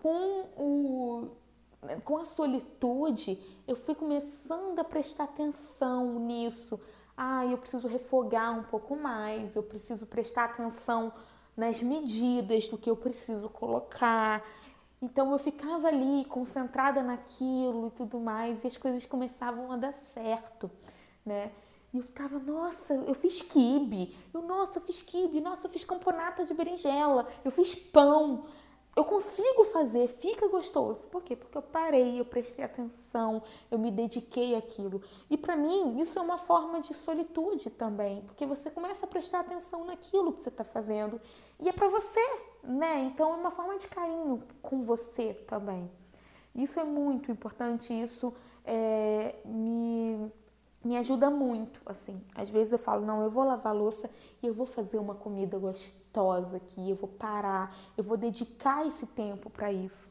com, 0.00 0.42
o, 0.56 1.28
com 2.04 2.18
a 2.18 2.24
solitude, 2.24 3.36
eu 3.66 3.74
fui 3.74 3.96
começando 3.96 4.78
a 4.78 4.84
prestar 4.84 5.24
atenção 5.24 6.20
nisso. 6.20 6.80
Ah, 7.20 7.44
eu 7.44 7.58
preciso 7.58 7.88
refogar 7.88 8.56
um 8.56 8.62
pouco 8.62 8.94
mais, 8.94 9.56
eu 9.56 9.62
preciso 9.64 10.06
prestar 10.06 10.44
atenção 10.44 11.12
nas 11.56 11.82
medidas 11.82 12.68
do 12.68 12.78
que 12.78 12.88
eu 12.88 12.94
preciso 12.94 13.48
colocar. 13.48 14.40
Então 15.02 15.32
eu 15.32 15.38
ficava 15.38 15.88
ali 15.88 16.24
concentrada 16.26 17.02
naquilo 17.02 17.88
e 17.88 17.90
tudo 17.90 18.20
mais, 18.20 18.62
e 18.62 18.68
as 18.68 18.76
coisas 18.76 19.04
começavam 19.04 19.72
a 19.72 19.76
dar 19.76 19.92
certo, 19.92 20.70
né? 21.26 21.50
E 21.92 21.96
eu 21.96 22.04
ficava, 22.04 22.38
nossa, 22.38 22.94
eu 22.94 23.14
fiz 23.14 23.42
quibe, 23.42 24.16
eu, 24.32 24.42
nossa, 24.42 24.78
eu 24.78 24.82
fiz 24.82 25.02
quibe, 25.02 25.40
nossa, 25.40 25.66
eu 25.66 25.70
fiz 25.72 25.84
camponata 25.84 26.44
de 26.44 26.54
berinjela, 26.54 27.26
eu 27.44 27.50
fiz 27.50 27.74
pão, 27.74 28.44
eu 28.98 29.04
consigo 29.04 29.62
fazer, 29.62 30.08
fica 30.08 30.48
gostoso. 30.48 31.06
Por 31.06 31.22
quê? 31.22 31.36
Porque 31.36 31.56
eu 31.56 31.62
parei, 31.62 32.18
eu 32.18 32.24
prestei 32.24 32.64
atenção, 32.64 33.40
eu 33.70 33.78
me 33.78 33.92
dediquei 33.92 34.56
àquilo. 34.56 35.00
E 35.30 35.36
para 35.36 35.54
mim, 35.54 36.00
isso 36.00 36.18
é 36.18 36.22
uma 36.22 36.36
forma 36.36 36.80
de 36.80 36.92
solitude 36.94 37.70
também, 37.70 38.22
porque 38.22 38.44
você 38.44 38.68
começa 38.72 39.06
a 39.06 39.08
prestar 39.08 39.40
atenção 39.40 39.84
naquilo 39.84 40.32
que 40.32 40.42
você 40.42 40.48
está 40.48 40.64
fazendo 40.64 41.20
e 41.60 41.68
é 41.68 41.72
para 41.72 41.86
você, 41.88 42.20
né? 42.64 43.04
Então 43.04 43.32
é 43.32 43.36
uma 43.36 43.52
forma 43.52 43.78
de 43.78 43.86
carinho 43.86 44.42
com 44.60 44.80
você 44.80 45.32
também. 45.46 45.88
Isso 46.52 46.80
é 46.80 46.84
muito 46.84 47.30
importante, 47.30 47.92
isso 47.92 48.34
é, 48.64 49.36
me 49.44 50.28
me 50.84 50.96
ajuda 50.96 51.28
muito, 51.28 51.80
assim. 51.84 52.22
Às 52.34 52.48
vezes 52.48 52.72
eu 52.72 52.78
falo, 52.78 53.04
não, 53.04 53.22
eu 53.22 53.28
vou 53.28 53.44
lavar 53.44 53.74
louça 53.74 54.08
e 54.42 54.46
eu 54.46 54.54
vou 54.54 54.64
fazer 54.64 54.96
uma 54.96 55.14
comida 55.14 55.58
gostosa 55.58 55.97
aqui, 56.56 56.90
eu 56.90 56.96
vou 56.96 57.08
parar, 57.08 57.74
eu 57.96 58.02
vou 58.02 58.16
dedicar 58.16 58.86
esse 58.86 59.06
tempo 59.06 59.48
para 59.48 59.72
isso, 59.72 60.10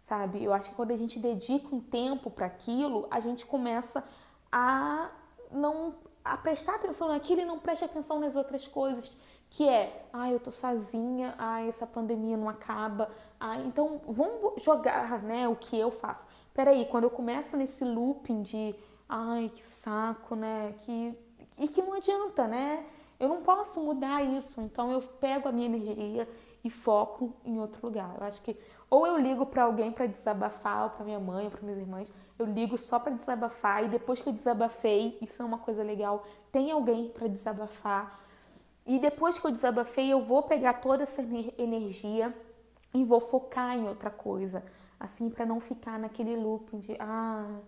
sabe? 0.00 0.42
Eu 0.42 0.52
acho 0.52 0.70
que 0.70 0.76
quando 0.76 0.92
a 0.92 0.96
gente 0.96 1.18
dedica 1.18 1.74
um 1.74 1.80
tempo 1.80 2.30
para 2.30 2.46
aquilo, 2.46 3.06
a 3.10 3.20
gente 3.20 3.44
começa 3.44 4.02
a 4.50 5.10
não 5.50 5.94
a 6.24 6.36
prestar 6.36 6.76
atenção 6.76 7.08
naquilo 7.08 7.40
e 7.40 7.44
não 7.44 7.58
presta 7.58 7.84
atenção 7.84 8.20
nas 8.20 8.36
outras 8.36 8.66
coisas, 8.66 9.10
que 9.50 9.68
é, 9.68 10.06
ah, 10.12 10.30
eu 10.30 10.38
tô 10.40 10.50
sozinha, 10.50 11.34
ah, 11.36 11.60
essa 11.66 11.86
pandemia 11.86 12.36
não 12.36 12.48
acaba, 12.48 13.10
ah, 13.38 13.58
então 13.58 14.00
vamos 14.06 14.62
jogar, 14.62 15.22
né, 15.22 15.48
o 15.48 15.56
que 15.56 15.76
eu 15.76 15.90
faço. 15.90 16.24
Peraí, 16.54 16.86
quando 16.86 17.04
eu 17.04 17.10
começo 17.10 17.56
nesse 17.56 17.84
looping 17.84 18.42
de 18.42 18.74
ai, 19.12 19.50
que 19.54 19.66
saco, 19.66 20.34
né? 20.34 20.74
Que, 20.80 21.14
e 21.58 21.68
que 21.68 21.82
não 21.82 21.92
adianta, 21.92 22.48
né? 22.48 22.86
Eu 23.22 23.28
não 23.28 23.40
posso 23.40 23.80
mudar 23.80 24.20
isso, 24.24 24.60
então 24.60 24.90
eu 24.90 25.00
pego 25.00 25.48
a 25.48 25.52
minha 25.52 25.66
energia 25.66 26.28
e 26.64 26.68
foco 26.68 27.32
em 27.44 27.56
outro 27.56 27.86
lugar. 27.86 28.16
Eu 28.18 28.26
acho 28.26 28.42
que 28.42 28.56
ou 28.90 29.06
eu 29.06 29.16
ligo 29.16 29.46
para 29.46 29.62
alguém 29.62 29.92
para 29.92 30.06
desabafar, 30.06 30.82
ou 30.82 30.90
para 30.90 31.04
minha 31.04 31.20
mãe, 31.20 31.44
ou 31.44 31.50
para 31.52 31.62
minhas 31.62 31.78
irmãs, 31.78 32.12
eu 32.36 32.44
ligo 32.44 32.76
só 32.76 32.98
para 32.98 33.12
desabafar 33.12 33.84
e 33.84 33.88
depois 33.88 34.20
que 34.20 34.28
eu 34.28 34.32
desabafei, 34.32 35.16
isso 35.22 35.40
é 35.40 35.44
uma 35.44 35.58
coisa 35.58 35.84
legal, 35.84 36.24
tem 36.50 36.72
alguém 36.72 37.10
para 37.10 37.28
desabafar. 37.28 38.18
E 38.84 38.98
depois 38.98 39.38
que 39.38 39.46
eu 39.46 39.52
desabafei, 39.52 40.12
eu 40.12 40.20
vou 40.20 40.42
pegar 40.42 40.74
toda 40.80 41.04
essa 41.04 41.22
energia 41.56 42.36
e 42.92 43.04
vou 43.04 43.20
focar 43.20 43.76
em 43.76 43.86
outra 43.86 44.10
coisa, 44.10 44.64
assim 44.98 45.30
para 45.30 45.46
não 45.46 45.60
ficar 45.60 45.96
naquele 45.96 46.34
looping 46.34 46.80
de 46.80 46.96
ah, 46.98 47.60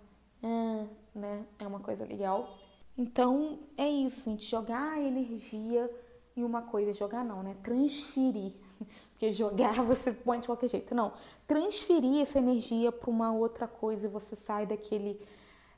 é, 0.43 0.87
né? 1.15 1.45
É 1.61 1.67
uma 1.67 1.79
coisa 1.79 2.05
legal. 2.05 2.49
Então 2.97 3.59
é 3.77 3.89
isso, 3.89 4.25
gente, 4.25 4.45
jogar 4.45 4.93
a 4.93 5.01
energia 5.01 5.91
em 6.37 6.43
uma 6.43 6.63
coisa, 6.63 6.93
jogar 6.93 7.25
não, 7.25 7.43
né? 7.43 7.57
Transferir. 7.63 8.53
Porque 9.11 9.33
jogar 9.33 9.75
você 9.83 10.13
põe 10.13 10.41
de 10.41 10.47
qualquer 10.47 10.69
jeito. 10.69 10.95
Não, 10.95 11.13
transferir 11.47 12.21
essa 12.21 12.39
energia 12.39 12.91
para 12.91 13.11
uma 13.11 13.33
outra 13.33 13.67
coisa 13.67 14.07
e 14.07 14.11
você 14.11 14.37
sai 14.37 14.67
daquele, 14.67 15.21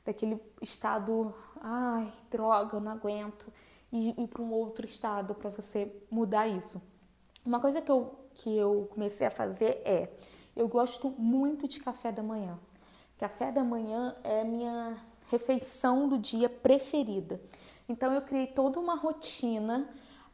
daquele 0.05 0.39
estado, 0.61 1.33
ai, 1.61 2.11
droga, 2.29 2.79
não 2.79 2.91
aguento, 2.91 3.51
e 3.91 4.09
ir 4.09 4.27
para 4.27 4.41
um 4.41 4.51
outro 4.51 4.85
estado 4.85 5.33
para 5.33 5.49
você 5.49 5.91
mudar 6.09 6.47
isso. 6.47 6.81
Uma 7.45 7.59
coisa 7.59 7.81
que 7.81 7.91
eu, 7.91 8.13
que 8.33 8.55
eu 8.55 8.89
comecei 8.91 9.25
a 9.25 9.31
fazer 9.31 9.81
é, 9.85 10.11
eu 10.55 10.67
gosto 10.67 11.09
muito 11.11 11.67
de 11.67 11.79
café 11.79 12.11
da 12.11 12.23
manhã. 12.23 12.59
Café 13.17 13.51
da 13.51 13.63
manhã 13.63 14.15
é 14.23 14.43
minha 14.43 14.97
refeição 15.29 16.07
do 16.07 16.17
dia 16.17 16.49
preferida. 16.49 17.39
Então 17.87 18.13
eu 18.13 18.21
criei 18.21 18.47
toda 18.47 18.79
uma 18.79 18.95
rotina 18.95 19.89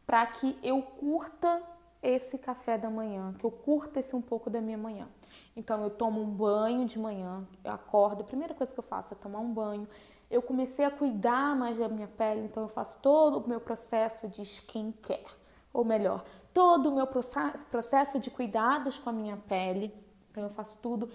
para 0.06 0.26
que 0.26 0.58
eu 0.64 0.82
curta 0.82 1.62
esse 2.02 2.38
café 2.38 2.78
da 2.78 2.90
manhã, 2.90 3.34
que 3.40 3.46
eu 3.46 3.52
curta 3.52 4.00
esse 4.00 4.16
um 4.16 4.22
pouco 4.22 4.50
da 4.50 4.60
minha 4.60 4.78
manhã. 4.78 5.08
Então 5.56 5.82
eu 5.82 5.90
tomo 5.90 6.22
um 6.22 6.30
banho 6.30 6.86
de 6.86 7.00
manhã, 7.00 7.48
eu 7.64 7.72
acordo, 7.72 8.22
a 8.22 8.26
primeira 8.26 8.54
coisa 8.54 8.74
que 8.74 8.80
eu 8.80 8.84
faço 8.84 9.14
é 9.14 9.18
tomar 9.18 9.40
um 9.40 9.54
banho. 9.54 9.88
Eu 10.30 10.42
comecei 10.42 10.84
a 10.84 10.92
cuidar 10.92 11.56
mais 11.56 11.78
da 11.78 11.88
minha 11.88 12.08
pele, 12.08 12.42
então 12.42 12.64
eu 12.64 12.70
faço 12.70 13.00
todo 13.00 13.38
o 13.40 13.48
meu 13.48 13.62
processo 13.62 14.28
de 14.28 14.42
skincare, 14.42 15.24
ou 15.72 15.86
melhor, 15.86 16.26
todo 16.54 16.90
o 16.90 16.96
meu 16.96 17.08
processo 17.08 18.20
de 18.20 18.30
cuidados 18.32 18.98
com 18.98 19.10
a 19.10 19.14
minha 19.14 19.38
pele. 19.38 19.94
Então 20.32 20.44
eu 20.44 20.50
faço 20.50 20.78
tudo, 20.80 21.10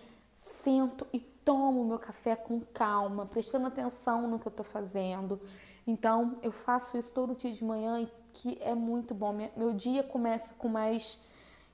sento 0.63 1.07
e 1.13 1.21
tomo 1.21 1.85
meu 1.85 1.99
café 1.99 2.37
com 2.37 2.61
calma, 2.61 3.25
prestando 3.25 3.67
atenção 3.67 4.29
no 4.29 4.39
que 4.39 4.47
eu 4.47 4.51
estou 4.51 4.65
fazendo. 4.65 5.41
Então 5.87 6.39
eu 6.43 6.53
faço 6.53 6.97
isso 6.99 7.13
todo 7.13 7.35
dia 7.35 7.51
de 7.51 7.65
manhã 7.65 8.07
que 8.33 8.59
é 8.61 8.75
muito 8.75 9.15
bom. 9.15 9.35
Meu 9.57 9.73
dia 9.73 10.03
começa 10.03 10.55
com 10.55 10.69
mais 10.69 11.19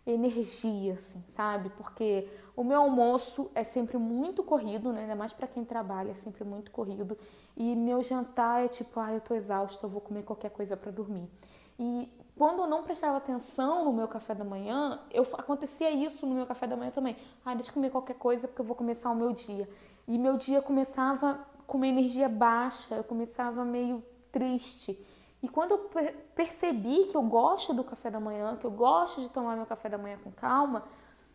energia, 0.07 0.95
assim, 0.95 1.23
sabe? 1.26 1.71
Porque 1.71 2.29
o 2.55 2.62
meu 2.62 2.83
almoço 2.83 3.50
é 3.55 3.64
sempre 3.64 3.97
muito 3.97 4.43
corrido, 4.43 4.93
né? 4.93 5.03
Ainda 5.03 5.17
mais 5.17 5.33
para 5.33 5.47
quem 5.47 5.64
trabalha, 5.64 6.12
é 6.12 6.14
sempre 6.14 6.45
muito 6.45 6.71
corrido. 6.71 7.17
E 7.57 7.75
meu 7.75 8.03
jantar 8.03 8.64
é 8.64 8.69
tipo, 8.69 9.00
ah, 9.00 9.12
eu 9.12 9.21
tô 9.21 9.35
exausta, 9.35 9.85
eu 9.85 9.91
vou 9.91 10.00
comer 10.00 10.23
qualquer 10.23 10.50
coisa 10.50 10.76
para 10.76 10.91
dormir. 10.91 11.29
E 11.78 12.09
quando 12.37 12.62
eu 12.62 12.66
não 12.66 12.83
prestava 12.83 13.16
atenção 13.16 13.85
no 13.85 13.93
meu 13.93 14.09
café 14.09 14.35
da 14.35 14.45
manhã, 14.45 15.00
eu 15.11 15.23
acontecia 15.35 15.90
isso 15.90 16.26
no 16.26 16.35
meu 16.35 16.47
café 16.47 16.66
da 16.66 16.76
manhã 16.76 16.90
também. 16.90 17.16
Ah, 17.45 17.54
deixa 17.54 17.71
eu 17.71 17.75
comer 17.75 17.90
qualquer 17.90 18.16
coisa 18.16 18.49
porque 18.49 18.61
eu 18.61 18.66
vou 18.66 18.76
começar 18.76 19.11
o 19.11 19.14
meu 19.14 19.33
dia. 19.33 19.69
E 20.07 20.19
meu 20.19 20.37
dia 20.37 20.61
começava 20.61 21.38
com 21.66 21.76
uma 21.76 21.87
energia 21.87 22.28
baixa, 22.28 22.97
eu 22.97 23.04
começava 23.04 23.64
meio 23.64 24.02
triste. 24.31 24.99
E 25.43 25.49
quando 25.49 25.73
eu 25.73 25.90
percebi 26.35 27.04
que 27.04 27.16
eu 27.16 27.23
gosto 27.23 27.73
do 27.73 27.85
café 27.85 28.11
da 28.11 28.19
manhã, 28.19 28.57
que 28.57 28.64
eu 28.64 28.71
gosto 28.71 29.21
de 29.21 29.28
tomar 29.28 29.57
meu 29.57 29.66
café 29.66 29.88
da 29.88 29.99
manhã 29.99 30.19
com 30.25 30.33
calma, 30.33 30.85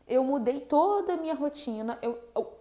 eu 0.07 0.23
mudei 0.23 0.61
toda 0.61 1.13
a 1.13 1.17
minha 1.17 1.35
rotina. 1.35 1.97
Eu, 2.01 2.17
eu, 2.35 2.51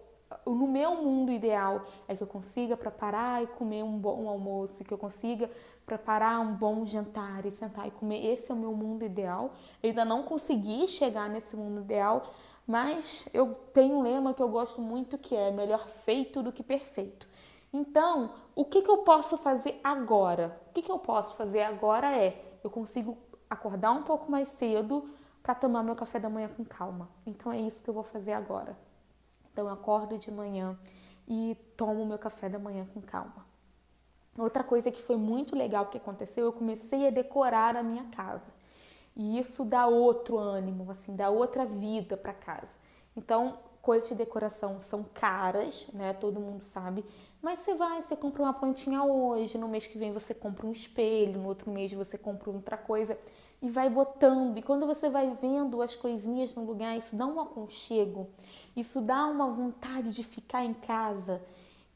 no 0.45 0.67
meu 0.67 0.95
mundo 0.95 1.31
ideal 1.31 1.85
é 2.07 2.15
que 2.15 2.21
eu 2.21 2.27
consiga 2.27 2.77
preparar 2.77 3.43
e 3.43 3.47
comer 3.47 3.83
um 3.83 3.97
bom 3.97 4.29
almoço, 4.29 4.83
que 4.83 4.93
eu 4.93 4.97
consiga 4.97 5.49
preparar 5.89 6.39
um 6.39 6.53
bom 6.53 6.85
jantar 6.85 7.47
e 7.47 7.51
sentar 7.51 7.87
e 7.87 7.91
comer. 7.91 8.23
Esse 8.23 8.51
é 8.51 8.53
o 8.53 8.57
meu 8.57 8.73
mundo 8.73 9.03
ideal. 9.03 9.53
Eu 9.81 9.89
ainda 9.89 10.05
não 10.05 10.21
consegui 10.21 10.87
chegar 10.87 11.27
nesse 11.27 11.55
mundo 11.55 11.81
ideal, 11.81 12.27
mas 12.67 13.27
eu 13.33 13.55
tenho 13.73 13.95
um 13.95 14.01
lema 14.03 14.31
que 14.35 14.41
eu 14.41 14.47
gosto 14.47 14.79
muito 14.79 15.17
que 15.17 15.35
é 15.35 15.49
melhor 15.49 15.87
feito 15.87 16.43
do 16.43 16.51
que 16.51 16.61
perfeito. 16.61 17.27
Então, 17.73 18.33
o 18.55 18.63
que, 18.63 18.83
que 18.83 18.91
eu 18.91 18.99
posso 18.99 19.35
fazer 19.35 19.79
agora? 19.83 20.61
O 20.69 20.73
que, 20.73 20.83
que 20.83 20.91
eu 20.91 20.99
posso 20.99 21.35
fazer 21.35 21.63
agora 21.63 22.15
é 22.15 22.39
eu 22.63 22.69
consigo 22.69 23.17
acordar 23.49 23.91
um 23.91 24.03
pouco 24.03 24.31
mais 24.31 24.49
cedo 24.49 25.09
para 25.41 25.55
tomar 25.55 25.81
meu 25.81 25.95
café 25.95 26.19
da 26.19 26.29
manhã 26.29 26.49
com 26.49 26.63
calma. 26.63 27.09
Então 27.25 27.51
é 27.51 27.59
isso 27.59 27.81
que 27.81 27.89
eu 27.89 27.95
vou 27.95 28.03
fazer 28.03 28.33
agora. 28.33 28.77
Então 29.51 29.65
eu 29.65 29.73
acordo 29.73 30.19
de 30.19 30.29
manhã 30.29 30.77
e 31.27 31.57
tomo 31.75 32.05
meu 32.05 32.19
café 32.19 32.47
da 32.47 32.59
manhã 32.59 32.85
com 32.93 33.01
calma. 33.01 33.48
Outra 34.37 34.63
coisa 34.63 34.91
que 34.91 35.01
foi 35.01 35.17
muito 35.17 35.55
legal 35.55 35.87
que 35.87 35.97
aconteceu, 35.97 36.45
eu 36.45 36.53
comecei 36.53 37.07
a 37.07 37.11
decorar 37.11 37.75
a 37.75 37.83
minha 37.83 38.05
casa. 38.05 38.53
E 39.15 39.37
isso 39.37 39.65
dá 39.65 39.87
outro 39.87 40.37
ânimo, 40.37 40.89
assim, 40.89 41.15
dá 41.15 41.29
outra 41.29 41.65
vida 41.65 42.15
para 42.15 42.33
casa. 42.33 42.73
Então, 43.17 43.57
coisas 43.81 44.09
de 44.09 44.15
decoração 44.15 44.81
são 44.81 45.03
caras, 45.13 45.87
né? 45.93 46.13
Todo 46.13 46.39
mundo 46.39 46.63
sabe. 46.63 47.03
Mas 47.41 47.59
você 47.59 47.73
vai, 47.73 48.01
você 48.01 48.15
compra 48.15 48.43
uma 48.43 48.53
plantinha 48.53 49.03
hoje, 49.03 49.57
no 49.57 49.67
mês 49.67 49.85
que 49.85 49.97
vem 49.97 50.11
você 50.11 50.33
compra 50.33 50.67
um 50.67 50.71
espelho, 50.71 51.39
no 51.39 51.47
outro 51.47 51.71
mês 51.71 51.91
você 51.91 52.17
compra 52.17 52.49
outra 52.49 52.77
coisa 52.77 53.17
e 53.61 53.69
vai 53.69 53.89
botando. 53.89 54.57
E 54.57 54.61
quando 54.61 54.85
você 54.85 55.09
vai 55.09 55.33
vendo 55.41 55.81
as 55.81 55.95
coisinhas 55.95 56.53
no 56.53 56.65
lugar, 56.65 56.97
isso 56.97 57.15
dá 57.15 57.25
um 57.25 57.39
aconchego, 57.39 58.29
isso 58.75 59.01
dá 59.01 59.25
uma 59.25 59.49
vontade 59.49 60.13
de 60.13 60.23
ficar 60.23 60.63
em 60.63 60.73
casa, 60.73 61.41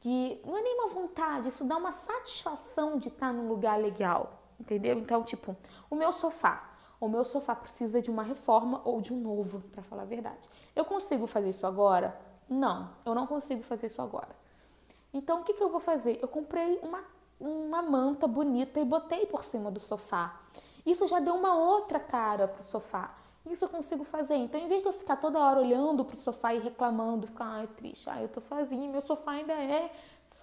que 0.04 0.42
não 0.44 0.58
é 0.58 0.62
nem 0.62 0.74
uma 0.74 0.90
vontade, 0.90 1.48
isso 1.48 1.64
dá 1.64 1.78
uma 1.78 1.94
satisfação 1.94 2.98
de 2.98 3.08
estar 3.08 3.32
num 3.32 3.48
lugar 3.48 3.80
legal, 3.80 4.34
entendeu? 4.60 5.00
Então, 5.00 5.24
tipo, 5.24 5.56
o 5.90 5.96
meu 5.96 6.12
sofá. 6.12 6.72
O 7.00 7.08
meu 7.08 7.24
sofá 7.24 7.56
precisa 7.56 8.02
de 8.02 8.12
uma 8.12 8.22
reforma 8.22 8.82
ou 8.84 9.00
de 9.00 9.14
um 9.14 9.18
novo, 9.18 9.62
para 9.72 9.82
falar 9.82 10.02
a 10.02 10.06
verdade. 10.06 10.50
Eu 10.76 10.84
consigo 10.84 11.26
fazer 11.26 11.52
isso 11.52 11.66
agora? 11.66 12.20
Não, 12.50 12.90
eu 13.06 13.16
não 13.16 13.26
consigo 13.26 13.64
fazer 13.64 13.88
isso 13.88 14.02
agora. 14.02 14.36
Então, 15.14 15.40
o 15.40 15.44
que, 15.46 15.54
que 15.54 15.64
eu 15.64 15.70
vou 15.70 15.80
fazer? 15.80 16.20
Eu 16.22 16.28
comprei 16.28 16.80
uma, 16.84 17.00
uma 17.40 17.82
manta 17.82 18.28
bonita 18.28 18.82
e 18.82 18.86
botei 18.86 19.26
por 19.26 19.42
cima 19.42 19.72
do 19.72 19.80
sofá. 19.80 20.38
Isso 20.86 21.08
já 21.08 21.22
deu 21.22 21.36
uma 21.36 21.56
outra 21.56 21.98
cara 21.98 22.46
pro 22.46 22.62
sofá. 22.62 23.16
Isso 23.50 23.66
eu 23.66 23.70
consigo 23.70 24.04
fazer. 24.04 24.36
Então, 24.36 24.60
em 24.60 24.68
vez 24.68 24.82
de 24.82 24.88
eu 24.88 24.94
ficar 24.94 25.18
toda 25.18 25.40
hora 25.40 25.60
olhando 25.60 26.06
pro 26.06 26.16
sofá 26.16 26.54
e 26.54 26.60
reclamando, 26.60 27.28
ficar, 27.28 27.46
ai, 27.46 27.68
triste, 27.68 28.10
ai, 28.10 28.24
eu 28.24 28.30
tô 28.30 28.40
sozinha, 28.40 28.90
meu 28.90 29.02
sofá 29.02 29.32
ainda 29.32 29.54
é 29.54 29.92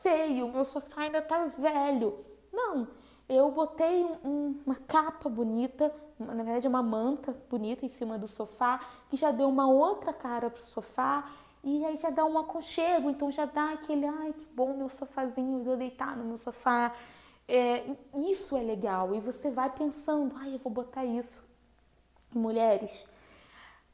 feio, 0.03 0.49
meu 0.49 0.65
sofá 0.65 1.03
ainda 1.03 1.23
tá 1.23 1.47
velho. 1.47 2.19
Não, 2.53 2.87
eu 3.29 3.51
botei 3.51 4.05
um, 4.25 4.55
uma 4.67 4.75
capa 4.75 5.29
bonita, 5.29 5.93
na 6.19 6.43
verdade 6.43 6.69
uma 6.69 6.83
manta 6.83 7.35
bonita 7.49 7.87
em 7.87 7.89
cima 7.89 8.19
do 8.19 8.29
sofá, 8.29 8.81
que 9.09 9.17
já 9.17 9.31
deu 9.31 9.49
uma 9.49 9.67
outra 9.69 10.13
cara 10.13 10.51
pro 10.51 10.63
sofá 10.63 11.31
e 11.63 11.85
aí 11.85 11.97
já 11.97 12.11
dá 12.11 12.25
um 12.25 12.39
aconchego, 12.39 13.11
então 13.11 13.31
já 13.31 13.45
dá 13.45 13.73
aquele, 13.73 14.07
ai 14.07 14.33
que 14.33 14.47
bom 14.47 14.77
meu 14.77 14.89
sofazinho, 14.89 15.63
eu 15.67 15.77
deitar 15.77 16.17
no 16.17 16.25
meu 16.25 16.39
sofá. 16.39 16.95
É, 17.47 17.85
isso 18.15 18.57
é 18.57 18.63
legal. 18.63 19.15
E 19.15 19.21
você 19.21 19.51
vai 19.51 19.69
pensando, 19.71 20.35
ai, 20.37 20.55
eu 20.55 20.59
vou 20.59 20.73
botar 20.73 21.05
isso. 21.05 21.43
Mulheres, 22.39 23.07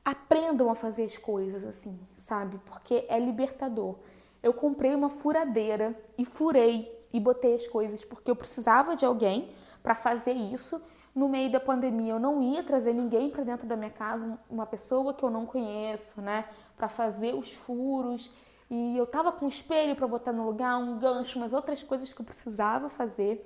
aprendam 0.04 0.70
a 0.70 0.74
fazer 0.74 1.04
as 1.04 1.16
coisas 1.16 1.64
assim, 1.64 1.98
sabe? 2.16 2.58
Porque 2.64 3.04
é 3.08 3.18
libertador. 3.18 3.96
Eu 4.42 4.52
comprei 4.52 4.94
uma 4.94 5.08
furadeira 5.08 5.98
e 6.16 6.24
furei 6.24 6.92
e 7.12 7.18
botei 7.18 7.54
as 7.54 7.66
coisas 7.66 8.04
porque 8.04 8.30
eu 8.30 8.36
precisava 8.36 8.94
de 8.94 9.04
alguém 9.04 9.50
para 9.82 9.94
fazer 9.94 10.32
isso 10.32 10.80
no 11.16 11.30
meio 11.30 11.50
da 11.50 11.58
pandemia 11.58 12.12
eu 12.12 12.20
não 12.20 12.42
ia 12.42 12.62
trazer 12.62 12.92
ninguém 12.92 13.30
para 13.30 13.42
dentro 13.42 13.66
da 13.66 13.74
minha 13.74 13.90
casa, 13.90 14.38
uma 14.50 14.66
pessoa 14.66 15.14
que 15.14 15.24
eu 15.24 15.30
não 15.30 15.46
conheço, 15.46 16.20
né, 16.20 16.44
para 16.76 16.90
fazer 16.90 17.34
os 17.34 17.50
furos. 17.50 18.30
E 18.68 18.98
eu 18.98 19.06
tava 19.06 19.32
com 19.32 19.46
um 19.46 19.48
espelho 19.48 19.96
para 19.96 20.06
botar 20.06 20.32
no 20.32 20.44
lugar, 20.44 20.76
um 20.76 20.98
gancho, 20.98 21.38
umas 21.38 21.54
outras 21.54 21.82
coisas 21.82 22.12
que 22.12 22.20
eu 22.20 22.24
precisava 22.24 22.90
fazer. 22.90 23.42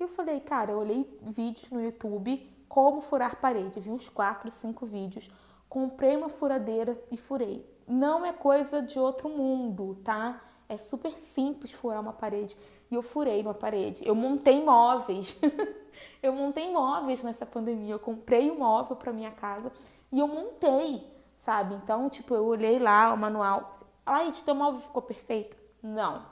E 0.00 0.02
eu 0.02 0.08
falei, 0.08 0.40
cara, 0.40 0.72
eu 0.72 0.78
olhei 0.78 1.06
vídeos 1.22 1.70
no 1.70 1.80
YouTube 1.80 2.50
como 2.72 3.02
furar 3.02 3.36
parede, 3.36 3.78
vi 3.78 3.90
uns 3.90 4.08
4, 4.08 4.50
5 4.50 4.86
vídeos, 4.86 5.30
comprei 5.68 6.16
uma 6.16 6.30
furadeira 6.30 6.98
e 7.10 7.18
furei. 7.18 7.70
Não 7.86 8.24
é 8.24 8.32
coisa 8.32 8.80
de 8.80 8.98
outro 8.98 9.28
mundo, 9.28 10.00
tá? 10.02 10.40
É 10.70 10.78
super 10.78 11.12
simples 11.18 11.70
furar 11.70 12.00
uma 12.00 12.14
parede. 12.14 12.56
E 12.90 12.94
eu 12.94 13.02
furei 13.02 13.42
uma 13.42 13.52
parede. 13.52 14.02
Eu 14.08 14.14
montei 14.14 14.64
móveis. 14.64 15.38
eu 16.22 16.32
montei 16.32 16.72
móveis 16.72 17.22
nessa 17.22 17.44
pandemia. 17.44 17.92
Eu 17.92 17.98
comprei 17.98 18.50
um 18.50 18.60
móvel 18.60 18.96
para 18.96 19.12
minha 19.12 19.32
casa 19.32 19.70
e 20.10 20.18
eu 20.18 20.26
montei, 20.26 21.06
sabe? 21.36 21.74
Então, 21.74 22.08
tipo, 22.08 22.34
eu 22.34 22.46
olhei 22.46 22.78
lá 22.78 23.12
o 23.12 23.18
manual. 23.18 23.70
Ai, 24.06 24.32
teu 24.32 24.54
móvel 24.54 24.80
ficou 24.80 25.02
perfeito? 25.02 25.58
Não. 25.82 26.22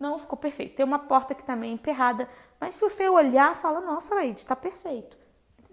Não 0.00 0.18
ficou 0.18 0.36
perfeito. 0.36 0.74
Tem 0.74 0.84
uma 0.84 0.98
porta 0.98 1.36
que 1.36 1.44
tá 1.44 1.54
meio 1.54 1.74
emperrada, 1.74 2.28
mas 2.58 2.74
se 2.74 2.80
você 2.80 3.08
olhar, 3.08 3.54
fala, 3.54 3.80
nossa, 3.80 4.12
Leide, 4.16 4.44
tá 4.44 4.56
perfeito. 4.56 5.22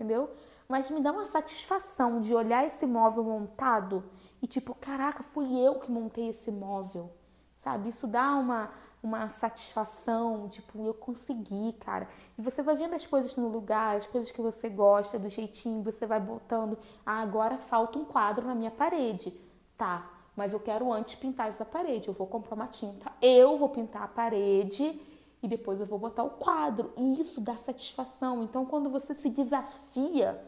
Entendeu? 0.02 0.32
Mas 0.68 0.90
me 0.90 1.00
dá 1.00 1.12
uma 1.12 1.26
satisfação 1.26 2.20
de 2.20 2.34
olhar 2.34 2.66
esse 2.66 2.88
móvel 2.88 3.24
montado 3.24 4.04
e 4.42 4.48
tipo, 4.48 4.74
caraca, 4.74 5.22
fui 5.22 5.56
eu 5.56 5.76
que 5.76 5.92
montei 5.92 6.30
esse 6.30 6.52
móvel. 6.52 7.12
Sabe? 7.58 7.90
Isso 7.90 8.08
dá 8.08 8.32
uma, 8.36 8.72
uma 9.04 9.30
satisfação, 9.30 10.50
tipo, 10.50 10.84
eu 10.84 10.96
consegui, 10.96 11.74
cara. 11.74 12.10
E 12.36 12.42
você 12.42 12.64
vai 12.64 12.76
vendo 12.76 12.96
as 12.96 13.06
coisas 13.06 13.38
no 13.38 13.48
lugar, 13.48 13.98
as 13.98 14.08
coisas 14.08 14.32
que 14.32 14.42
você 14.42 14.68
gosta, 14.70 15.20
do 15.20 15.30
jeitinho, 15.30 15.84
você 15.84 16.08
vai 16.08 16.20
botando, 16.20 16.80
ah, 17.06 17.22
agora 17.22 17.60
falta 17.60 18.00
um 18.00 18.06
quadro 18.06 18.48
na 18.48 18.56
minha 18.56 18.72
parede. 18.72 19.40
Tá, 19.78 20.10
mas 20.36 20.52
eu 20.52 20.60
quero 20.60 20.92
antes 20.92 21.14
pintar 21.14 21.50
essa 21.50 21.64
parede. 21.64 22.08
Eu 22.08 22.16
vou 22.16 22.26
comprar 22.26 22.56
uma 22.56 22.68
tinta, 22.68 23.12
eu 23.22 23.56
vou 23.56 23.70
pintar 23.70 24.02
a 24.02 24.08
parede 24.08 25.00
e 25.42 25.48
depois 25.48 25.80
eu 25.80 25.86
vou 25.86 26.00
botar 26.00 26.24
o 26.24 26.32
quadro. 26.32 26.94
E 26.98 27.20
isso 27.20 27.42
dá 27.42 27.58
satisfação. 27.58 28.44
Então, 28.44 28.66
quando 28.66 28.90
você 28.90 29.14
se 29.14 29.30
desafia, 29.30 30.42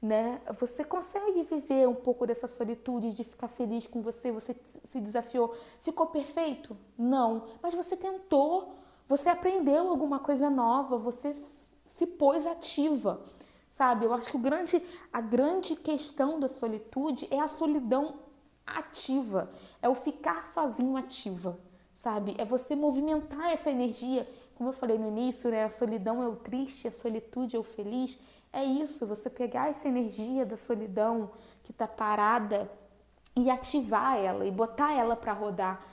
né, 0.00 0.40
você 0.58 0.84
consegue 0.84 1.42
viver 1.42 1.88
um 1.88 1.94
pouco 1.94 2.26
dessa 2.26 2.46
solitude 2.46 3.12
de 3.12 3.24
ficar 3.24 3.48
feliz 3.48 3.86
com 3.86 4.00
você. 4.00 4.30
Você 4.30 4.56
se 4.64 5.00
desafiou. 5.00 5.54
Ficou 5.80 6.06
perfeito? 6.06 6.76
Não. 6.96 7.44
Mas 7.62 7.74
você 7.74 7.96
tentou. 7.96 8.76
Você 9.08 9.28
aprendeu 9.28 9.88
alguma 9.88 10.18
coisa 10.18 10.48
nova. 10.48 10.96
Você 10.96 11.32
se 11.32 12.06
pôs 12.06 12.46
ativa. 12.46 13.20
Sabe? 13.68 14.04
Eu 14.04 14.12
acho 14.12 14.30
que 14.30 14.36
o 14.36 14.40
grande, 14.40 14.82
a 15.12 15.20
grande 15.20 15.76
questão 15.76 16.40
da 16.40 16.48
solitude 16.48 17.28
é 17.30 17.40
a 17.40 17.46
solidão 17.48 18.18
ativa, 18.78 19.50
é 19.82 19.88
o 19.88 19.94
ficar 19.94 20.46
sozinho 20.46 20.96
ativa, 20.96 21.58
sabe? 22.00 22.34
É 22.38 22.46
você 22.46 22.74
movimentar 22.74 23.52
essa 23.52 23.70
energia, 23.70 24.26
como 24.54 24.70
eu 24.70 24.72
falei 24.72 24.98
no 24.98 25.08
início, 25.08 25.50
né? 25.50 25.64
A 25.64 25.70
solidão 25.70 26.22
é 26.22 26.26
o 26.26 26.34
triste, 26.34 26.88
a 26.88 26.92
solitude 26.92 27.56
é 27.56 27.58
o 27.58 27.62
feliz. 27.62 28.18
É 28.50 28.64
isso, 28.64 29.06
você 29.06 29.28
pegar 29.28 29.68
essa 29.68 29.86
energia 29.86 30.46
da 30.46 30.56
solidão 30.56 31.30
que 31.62 31.72
está 31.72 31.86
parada 31.86 32.70
e 33.36 33.50
ativar 33.50 34.16
ela 34.16 34.46
e 34.46 34.50
botar 34.50 34.94
ela 34.94 35.14
para 35.14 35.34
rodar. 35.34 35.84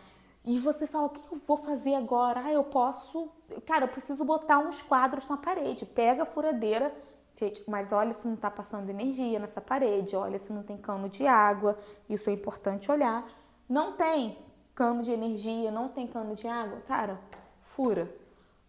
E 0.46 0.58
você 0.60 0.88
fala: 0.88 1.08
o 1.08 1.10
que 1.10 1.20
eu 1.30 1.42
vou 1.46 1.58
fazer 1.58 1.94
agora? 1.96 2.40
Ah, 2.46 2.54
eu 2.54 2.64
posso. 2.64 3.30
Cara, 3.66 3.84
eu 3.84 3.90
preciso 3.90 4.24
botar 4.24 4.60
uns 4.60 4.82
quadros 4.82 5.28
na 5.28 5.36
parede. 5.36 5.86
Pega 5.86 6.24
a 6.24 6.26
furadeira, 6.26 6.96
Gente, 7.36 7.64
mas 7.70 7.92
olha 7.92 8.14
se 8.14 8.26
não 8.26 8.34
está 8.34 8.50
passando 8.50 8.90
energia 8.90 9.38
nessa 9.38 9.62
parede, 9.62 10.16
olha 10.16 10.40
se 10.40 10.52
não 10.52 10.64
tem 10.64 10.76
cano 10.76 11.08
de 11.08 11.28
água, 11.28 11.78
isso 12.10 12.32
é 12.32 12.34
importante 12.34 12.92
olhar. 12.92 13.28
Não 13.70 13.96
tem 13.96 14.36
cano 14.78 15.02
de 15.02 15.12
energia, 15.12 15.72
não 15.72 15.90
tem 15.90 16.06
cano 16.06 16.36
de 16.36 16.48
água, 16.48 16.80
cara, 16.88 17.20
fura. 17.64 18.16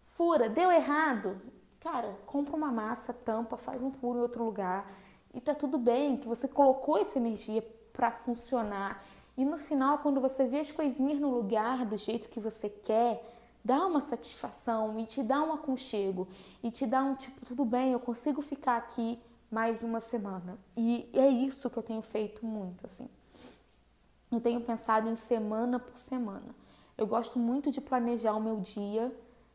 Fura, 0.05 0.49
deu 0.49 0.71
errado, 0.71 1.39
cara, 1.79 2.17
compra 2.25 2.55
uma 2.55 2.71
massa, 2.71 3.13
tampa, 3.13 3.57
faz 3.57 3.79
um 3.79 3.91
furo 3.91 4.17
em 4.17 4.21
outro 4.23 4.43
lugar 4.43 4.91
e 5.31 5.39
tá 5.39 5.53
tudo 5.53 5.77
bem, 5.77 6.17
que 6.17 6.27
você 6.27 6.47
colocou 6.47 6.97
essa 6.97 7.19
energia 7.19 7.61
para 7.93 8.09
funcionar. 8.09 9.05
E 9.37 9.45
no 9.45 9.55
final, 9.55 9.99
quando 9.99 10.19
você 10.19 10.45
vê 10.45 10.59
as 10.59 10.71
coisinhas 10.71 11.19
no 11.19 11.29
lugar 11.29 11.85
do 11.85 11.95
jeito 11.95 12.27
que 12.27 12.39
você 12.39 12.69
quer, 12.69 13.23
dá 13.63 13.85
uma 13.85 14.01
satisfação 14.01 14.99
e 14.99 15.05
te 15.05 15.21
dá 15.21 15.43
um 15.43 15.53
aconchego 15.53 16.27
e 16.63 16.71
te 16.71 16.87
dá 16.87 17.03
um 17.03 17.13
tipo, 17.13 17.45
tudo 17.45 17.63
bem, 17.63 17.93
eu 17.93 17.99
consigo 17.99 18.41
ficar 18.41 18.77
aqui 18.77 19.19
mais 19.51 19.83
uma 19.83 19.99
semana. 19.99 20.57
E 20.75 21.07
é 21.13 21.27
isso 21.27 21.69
que 21.69 21.77
eu 21.77 21.83
tenho 21.83 22.01
feito 22.01 22.43
muito, 22.43 22.83
assim. 22.83 23.07
Eu 24.31 24.39
tenho 24.39 24.61
pensado 24.61 25.09
em 25.09 25.15
semana 25.15 25.79
por 25.79 25.97
semana. 25.97 26.55
Eu 26.97 27.07
gosto 27.07 27.39
muito 27.39 27.71
de 27.71 27.81
planejar 27.81 28.33
o 28.33 28.41
meu 28.41 28.57
dia, 28.57 29.11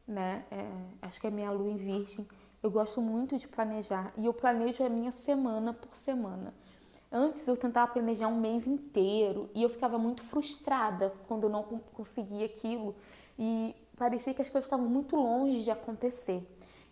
né? 0.07 0.45
É, 0.51 0.67
acho 1.03 1.21
que 1.21 1.27
é 1.27 1.31
minha 1.31 1.51
lua 1.51 1.71
em 1.71 1.77
virgem. 1.77 2.27
Eu 2.63 2.71
gosto 2.71 3.01
muito 3.01 3.37
de 3.37 3.47
planejar 3.47 4.13
e 4.17 4.27
eu 4.27 4.33
planejo 4.33 4.83
a 4.83 4.89
minha 4.89 5.13
semana 5.13 5.73
por 5.73 5.95
semana. 5.95 6.55
Antes 7.13 7.47
eu 7.47 7.57
tentava 7.57 7.93
planejar 7.93 8.27
um 8.27 8.41
mês 8.41 8.67
inteiro 8.67 9.49
e 9.55 9.63
eu 9.63 9.69
ficava 9.69 9.99
muito 9.99 10.23
frustrada 10.23 11.13
quando 11.29 11.45
eu 11.45 11.51
não 11.51 11.63
conseguia 11.63 12.47
aquilo. 12.47 12.97
E 13.39 13.77
parecia 13.97 14.35
que 14.35 14.43
as 14.43 14.49
coisas 14.51 14.67
estavam 14.67 14.89
muito 14.89 15.15
longe 15.15 15.63
de 15.63 15.71
acontecer. 15.71 16.43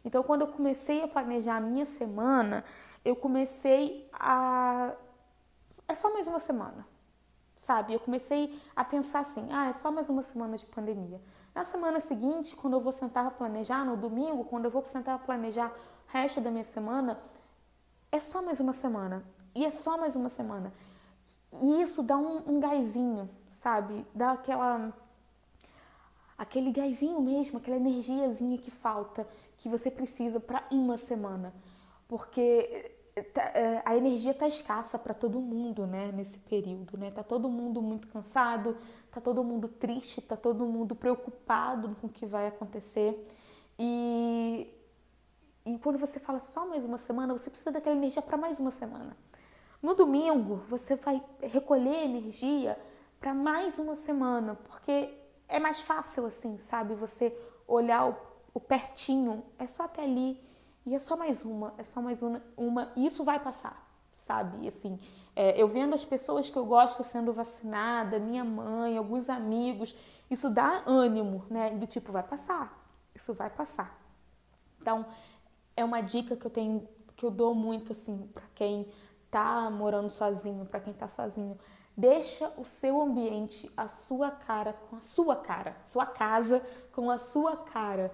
Então, 0.04 0.22
quando 0.22 0.42
eu 0.42 0.48
comecei 0.48 1.02
a 1.02 1.08
planejar 1.08 1.56
a 1.56 1.60
minha 1.60 1.86
semana, 1.86 2.64
eu 3.04 3.16
comecei 3.16 4.08
a. 4.12 4.92
É 5.88 5.94
só 5.94 6.12
mais 6.12 6.26
uma 6.26 6.38
semana, 6.38 6.86
sabe? 7.62 7.94
Eu 7.94 8.00
comecei 8.00 8.60
a 8.74 8.84
pensar 8.84 9.20
assim: 9.20 9.48
ah, 9.52 9.68
é 9.68 9.72
só 9.72 9.90
mais 9.90 10.08
uma 10.08 10.22
semana 10.22 10.56
de 10.56 10.66
pandemia. 10.66 11.20
Na 11.54 11.62
semana 11.62 12.00
seguinte, 12.00 12.56
quando 12.56 12.74
eu 12.74 12.80
vou 12.80 12.92
sentar 12.92 13.24
para 13.24 13.30
planejar, 13.30 13.84
no 13.84 13.96
domingo, 13.96 14.44
quando 14.44 14.64
eu 14.64 14.70
vou 14.70 14.84
sentar 14.84 15.16
para 15.18 15.26
planejar 15.26 15.68
o 15.68 16.12
resto 16.12 16.40
da 16.40 16.50
minha 16.50 16.64
semana, 16.64 17.18
é 18.10 18.18
só 18.18 18.42
mais 18.42 18.58
uma 18.58 18.72
semana. 18.72 19.24
E 19.54 19.64
é 19.64 19.70
só 19.70 19.96
mais 19.96 20.16
uma 20.16 20.28
semana. 20.28 20.72
E 21.52 21.82
isso 21.82 22.02
dá 22.02 22.16
um, 22.16 22.56
um 22.56 22.58
gásinho, 22.58 23.30
sabe? 23.48 24.04
Dá 24.12 24.32
aquela 24.32 24.92
aquele 26.36 26.72
gásinho 26.72 27.20
mesmo, 27.20 27.58
aquela 27.58 27.76
energiazinha 27.76 28.58
que 28.58 28.70
falta, 28.70 29.28
que 29.56 29.68
você 29.68 29.88
precisa 29.88 30.40
para 30.40 30.64
uma 30.68 30.96
semana. 30.96 31.54
Porque 32.08 32.90
a 33.84 33.96
energia 33.96 34.32
tá 34.32 34.48
escassa 34.48 34.98
para 34.98 35.12
todo 35.12 35.38
mundo, 35.40 35.86
né, 35.86 36.10
nesse 36.12 36.38
período, 36.38 36.96
né? 36.96 37.10
Tá 37.10 37.22
todo 37.22 37.48
mundo 37.48 37.82
muito 37.82 38.08
cansado, 38.08 38.76
tá 39.10 39.20
todo 39.20 39.44
mundo 39.44 39.68
triste, 39.68 40.20
tá 40.20 40.36
todo 40.36 40.64
mundo 40.64 40.94
preocupado 40.94 41.94
com 42.00 42.06
o 42.06 42.10
que 42.10 42.24
vai 42.24 42.46
acontecer. 42.46 43.28
E 43.78 44.72
e 45.64 45.78
quando 45.78 45.96
você 45.96 46.18
fala 46.18 46.40
só 46.40 46.66
mais 46.66 46.84
uma 46.84 46.98
semana, 46.98 47.32
você 47.32 47.48
precisa 47.48 47.70
daquela 47.70 47.94
energia 47.94 48.20
para 48.20 48.36
mais 48.36 48.58
uma 48.58 48.72
semana. 48.72 49.16
No 49.80 49.94
domingo, 49.94 50.56
você 50.68 50.96
vai 50.96 51.22
recolher 51.40 52.04
energia 52.04 52.78
para 53.20 53.32
mais 53.32 53.78
uma 53.78 53.94
semana, 53.94 54.56
porque 54.56 55.16
é 55.48 55.60
mais 55.60 55.80
fácil 55.80 56.26
assim, 56.26 56.58
sabe? 56.58 56.94
Você 56.94 57.36
olhar 57.66 58.08
o, 58.08 58.16
o 58.54 58.60
pertinho, 58.60 59.44
é 59.56 59.66
só 59.66 59.84
até 59.84 60.02
ali 60.02 60.40
e 60.84 60.94
é 60.94 60.98
só 60.98 61.16
mais 61.16 61.44
uma, 61.44 61.74
é 61.78 61.84
só 61.84 62.00
mais 62.00 62.22
uma, 62.22 62.42
uma 62.56 62.92
e 62.96 63.06
isso 63.06 63.24
vai 63.24 63.38
passar, 63.38 63.88
sabe? 64.16 64.66
Assim, 64.68 64.98
é, 65.34 65.60
eu 65.60 65.68
vendo 65.68 65.94
as 65.94 66.04
pessoas 66.04 66.48
que 66.48 66.56
eu 66.56 66.64
gosto 66.66 67.04
sendo 67.04 67.32
vacinada, 67.32 68.18
minha 68.18 68.44
mãe, 68.44 68.96
alguns 68.96 69.28
amigos, 69.28 69.96
isso 70.30 70.50
dá 70.50 70.82
ânimo, 70.86 71.44
né? 71.48 71.70
Do 71.70 71.86
tipo, 71.86 72.12
vai 72.12 72.22
passar, 72.22 72.84
isso 73.14 73.32
vai 73.32 73.50
passar. 73.50 73.98
Então, 74.80 75.06
é 75.76 75.84
uma 75.84 76.00
dica 76.00 76.36
que 76.36 76.44
eu 76.44 76.50
tenho, 76.50 76.88
que 77.16 77.24
eu 77.24 77.30
dou 77.30 77.54
muito 77.54 77.92
assim 77.92 78.28
para 78.34 78.44
quem 78.54 78.88
tá 79.30 79.70
morando 79.70 80.10
sozinho, 80.10 80.66
para 80.66 80.80
quem 80.80 80.92
tá 80.92 81.08
sozinho 81.08 81.58
Deixa 81.96 82.50
o 82.56 82.64
seu 82.64 83.02
ambiente, 83.02 83.70
a 83.76 83.86
sua 83.88 84.30
cara 84.30 84.72
com 84.72 84.96
a 84.96 85.00
sua 85.00 85.36
cara, 85.36 85.76
sua 85.82 86.06
casa 86.06 86.62
com 86.90 87.10
a 87.10 87.18
sua 87.18 87.54
cara, 87.54 88.10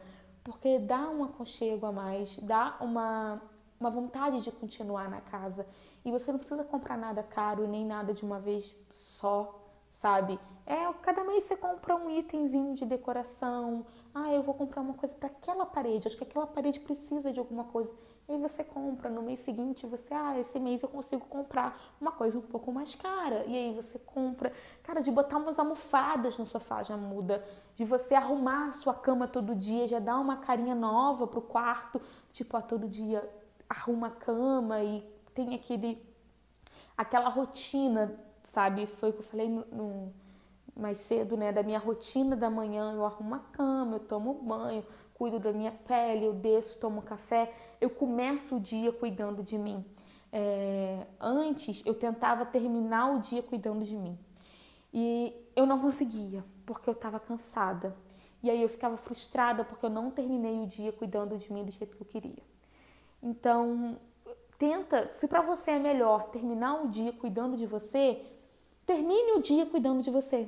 porque 0.49 0.79
dá 0.79 1.11
um 1.11 1.25
aconchego 1.25 1.85
a 1.85 1.93
mais, 1.93 2.39
dá 2.39 2.75
uma, 2.81 3.39
uma 3.79 3.91
vontade 3.91 4.41
de 4.41 4.51
continuar 4.51 5.11
na 5.11 5.21
casa. 5.21 5.67
E 6.03 6.11
você 6.11 6.33
não 6.33 6.39
precisa 6.39 6.65
comprar 6.65 6.97
nada 6.97 7.23
caro 7.23 7.69
nem 7.69 7.85
nada 7.85 8.15
de 8.15 8.25
uma 8.25 8.41
vez 8.41 8.75
só, 8.91 9.61
sabe? 9.93 10.41
É, 10.65 10.91
cada 11.03 11.23
mês 11.23 11.45
você 11.45 11.55
compra 11.55 11.95
um 11.97 12.09
itemzinho 12.19 12.75
de 12.75 12.87
decoração. 12.87 13.85
Ah, 14.15 14.33
eu 14.33 14.43
vou 14.43 14.55
comprar 14.55 14.81
uma 14.81 14.95
coisa 14.95 15.15
para 15.15 15.29
aquela 15.29 15.67
parede. 15.67 16.09
Acho 16.09 16.17
que 16.17 16.25
aquela 16.25 16.47
parede 16.47 16.81
precisa 16.81 17.31
de 17.31 17.39
alguma 17.39 17.65
coisa. 17.65 17.95
E 18.29 18.37
você 18.37 18.63
compra, 18.63 19.09
no 19.09 19.23
mês 19.23 19.41
seguinte 19.41 19.87
você, 19.87 20.13
ah, 20.13 20.39
esse 20.39 20.61
mês 20.61 20.83
eu 20.83 20.89
consigo 20.89 21.25
comprar 21.27 21.81
uma 21.99 22.13
coisa 22.13 22.39
um 22.39 22.43
pouco 22.43 22.71
mais 22.71 22.95
cara. 22.95 23.45
E 23.47 23.57
aí 23.57 23.75
você 23.75 23.99
compra. 23.99 24.53
Cara, 24.83 25.01
de 25.01 25.11
botar 25.11 25.39
umas 25.39 25.59
almofadas 25.59 26.37
no 26.37 26.45
sofá 26.45 26.83
já 26.83 26.95
muda. 26.97 27.43
De 27.75 27.87
você 27.87 28.15
arrumar 28.15 28.69
a 28.69 28.73
sua 28.73 28.93
cama 28.93 29.27
todo 29.27 29.55
dia, 29.55 29.89
já 29.89 29.99
dá 29.99 30.19
uma 30.19 30.37
carinha 30.37 30.75
nova 30.75 31.27
pro 31.27 31.41
quarto. 31.41 32.01
Tipo, 32.31 32.57
ah, 32.59 32.63
todo 32.63 32.87
dia 32.87 33.27
arruma 33.69 34.09
a 34.09 34.11
cama 34.11 34.83
e 34.83 35.03
tem 35.35 35.55
aquele 35.55 36.07
aquela 36.97 37.29
rotina, 37.31 38.15
sabe? 38.45 38.87
Foi 38.87 39.11
o 39.11 39.13
que 39.13 39.21
eu 39.21 39.25
falei 39.25 39.49
no, 39.49 39.65
no 39.73 40.13
mais 40.77 40.99
cedo, 40.99 41.37
né? 41.37 41.53
Da 41.53 41.63
minha 41.63 41.79
rotina 41.79 42.37
da 42.37 42.51
manhã, 42.51 42.93
eu 42.95 43.05
arrumo 43.05 43.35
a 43.35 43.39
cama, 43.39 43.97
eu 43.97 44.01
tomo 44.01 44.35
banho, 44.35 44.85
cuido 45.19 45.41
da 45.41 45.53
minha 45.53 45.73
pele, 45.73 46.25
eu 46.25 46.33
desço, 46.33 46.79
tomo 46.79 47.03
café, 47.03 47.53
eu 47.81 47.91
começo 47.91 48.57
o 48.57 48.61
dia 48.61 48.93
cuidando 48.93 49.43
de 49.43 49.59
mim. 49.59 49.85
É, 50.33 51.07
antes 51.21 51.83
eu 51.85 51.95
tentava 51.95 52.47
terminar 52.47 53.17
o 53.17 53.21
dia 53.21 53.43
cuidando 53.43 53.83
de 53.83 53.97
mim 53.97 54.19
e 54.93 55.35
eu 55.57 55.65
não 55.65 55.79
conseguia 55.79 56.45
porque 56.67 56.87
eu 56.87 56.93
estava 56.93 57.19
cansada 57.19 57.97
e 58.43 58.51
aí 58.51 58.63
eu 58.63 58.69
ficava 58.69 58.99
frustrada 58.99 59.65
porque 59.65 59.87
eu 59.87 59.91
não 59.91 60.11
terminei 60.11 60.61
o 60.61 60.67
dia 60.67 60.93
cuidando 60.93 61.39
de 61.39 61.51
mim 61.51 61.65
do 61.65 61.73
jeito 61.73 61.97
que 61.97 62.03
eu 62.03 62.07
queria. 62.07 62.43
Então 63.23 63.99
tenta, 64.59 65.11
se 65.15 65.27
para 65.27 65.41
você 65.41 65.73
é 65.73 65.79
melhor 65.79 66.29
terminar 66.29 66.85
o 66.85 66.89
dia 66.89 67.13
cuidando 67.13 67.57
de 67.57 67.65
você, 67.67 68.23
termine 68.85 69.33
o 69.33 69.41
dia 69.41 69.65
cuidando 69.65 70.03
de 70.03 70.11
você. 70.11 70.47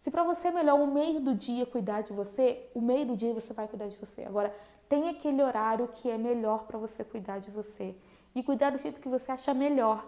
Se 0.00 0.10
para 0.10 0.24
você 0.24 0.48
é 0.48 0.50
melhor 0.50 0.80
o 0.80 0.86
meio 0.86 1.20
do 1.20 1.34
dia 1.34 1.66
cuidar 1.66 2.00
de 2.00 2.12
você, 2.12 2.68
o 2.74 2.80
meio 2.80 3.06
do 3.06 3.16
dia 3.16 3.34
você 3.34 3.52
vai 3.52 3.68
cuidar 3.68 3.86
de 3.88 3.96
você. 3.96 4.24
Agora, 4.24 4.54
tem 4.88 5.08
aquele 5.10 5.42
horário 5.42 5.88
que 5.88 6.10
é 6.10 6.16
melhor 6.16 6.64
para 6.64 6.78
você 6.78 7.04
cuidar 7.04 7.38
de 7.38 7.50
você. 7.50 7.94
E 8.34 8.42
cuidar 8.42 8.70
do 8.70 8.78
jeito 8.78 9.00
que 9.00 9.08
você 9.08 9.30
acha 9.30 9.52
melhor. 9.52 10.04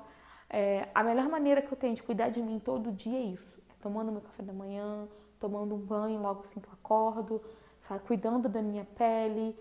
É, 0.48 0.88
a 0.94 1.05
melhor 1.05 1.28
maneira 1.28 1.61
que 1.61 1.70
eu 1.70 1.76
tenho 1.76 1.94
de 1.94 2.02
cuidar 2.02 2.31
de 2.31 2.42
mim 2.42 2.59
todo 2.59 2.90
dia 2.90 3.18
é 3.18 3.22
isso. 3.22 3.61
É 3.70 3.74
tomando 3.83 4.11
meu 4.11 4.22
café 4.22 4.42
da 4.42 4.52
manhã, 4.52 5.07
tomando 5.38 5.74
um 5.74 5.78
banho 5.78 6.20
logo 6.20 6.40
assim 6.40 6.59
que 6.59 6.68
eu 6.68 6.72
acordo, 6.72 7.42
sabe? 7.83 8.02
cuidando 8.05 8.48
da 8.48 8.62
minha 8.62 8.87
pele. 8.96 9.55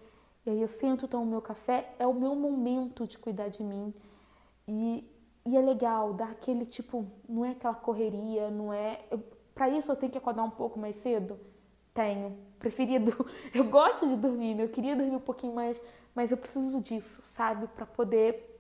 E 0.46 0.50
aí 0.50 0.62
eu 0.62 0.68
sento, 0.68 1.10
tomo 1.10 1.26
meu 1.26 1.42
café. 1.42 1.94
É 2.00 2.08
o 2.08 2.14
meu 2.14 2.36
momento 2.36 3.06
de 3.06 3.18
cuidar 3.18 3.50
de 3.50 3.64
mim. 3.64 3.94
E, 4.66 5.06
e 5.46 5.58
é 5.58 5.62
legal, 5.62 6.14
dar 6.14 6.32
aquele 6.32 6.66
tipo, 6.66 7.06
não 7.28 7.44
é 7.44 7.52
aquela 7.52 7.76
correria, 7.76 8.50
não 8.50 8.72
é. 8.72 9.02
Para 9.54 9.70
isso 9.70 9.92
eu 9.92 9.96
tenho 9.96 10.12
que 10.12 10.18
acordar 10.18 10.44
um 10.44 10.50
pouco 10.50 10.80
mais 10.80 10.96
cedo? 10.96 11.40
Tenho. 11.94 12.38
Preferido. 12.60 13.26
Eu 13.54 13.66
gosto 13.66 14.08
de 14.08 14.16
dormir, 14.16 14.56
né? 14.56 14.64
eu 14.64 14.70
queria 14.70 14.96
dormir 14.96 15.16
um 15.16 15.20
pouquinho 15.20 15.54
mais, 15.54 15.82
mas 16.14 16.32
eu 16.32 16.38
preciso 16.38 16.80
disso, 16.80 17.24
sabe? 17.26 17.68
Para 17.68 17.88
poder 17.88 18.52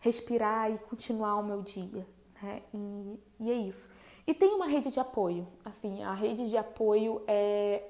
respirar 0.00 0.70
e 0.70 0.78
continuar 0.78 1.36
o 1.36 1.42
meu 1.44 1.62
dia, 1.62 2.06
né? 2.42 2.62
E, 2.74 3.18
e 3.40 3.50
é 3.50 3.54
isso. 3.54 3.88
E 4.26 4.34
tem 4.34 4.54
uma 4.54 4.66
rede 4.66 4.90
de 4.90 4.98
apoio. 4.98 5.46
Assim, 5.64 6.02
a 6.02 6.12
rede 6.12 6.50
de 6.50 6.56
apoio 6.56 7.22
é. 7.26 7.82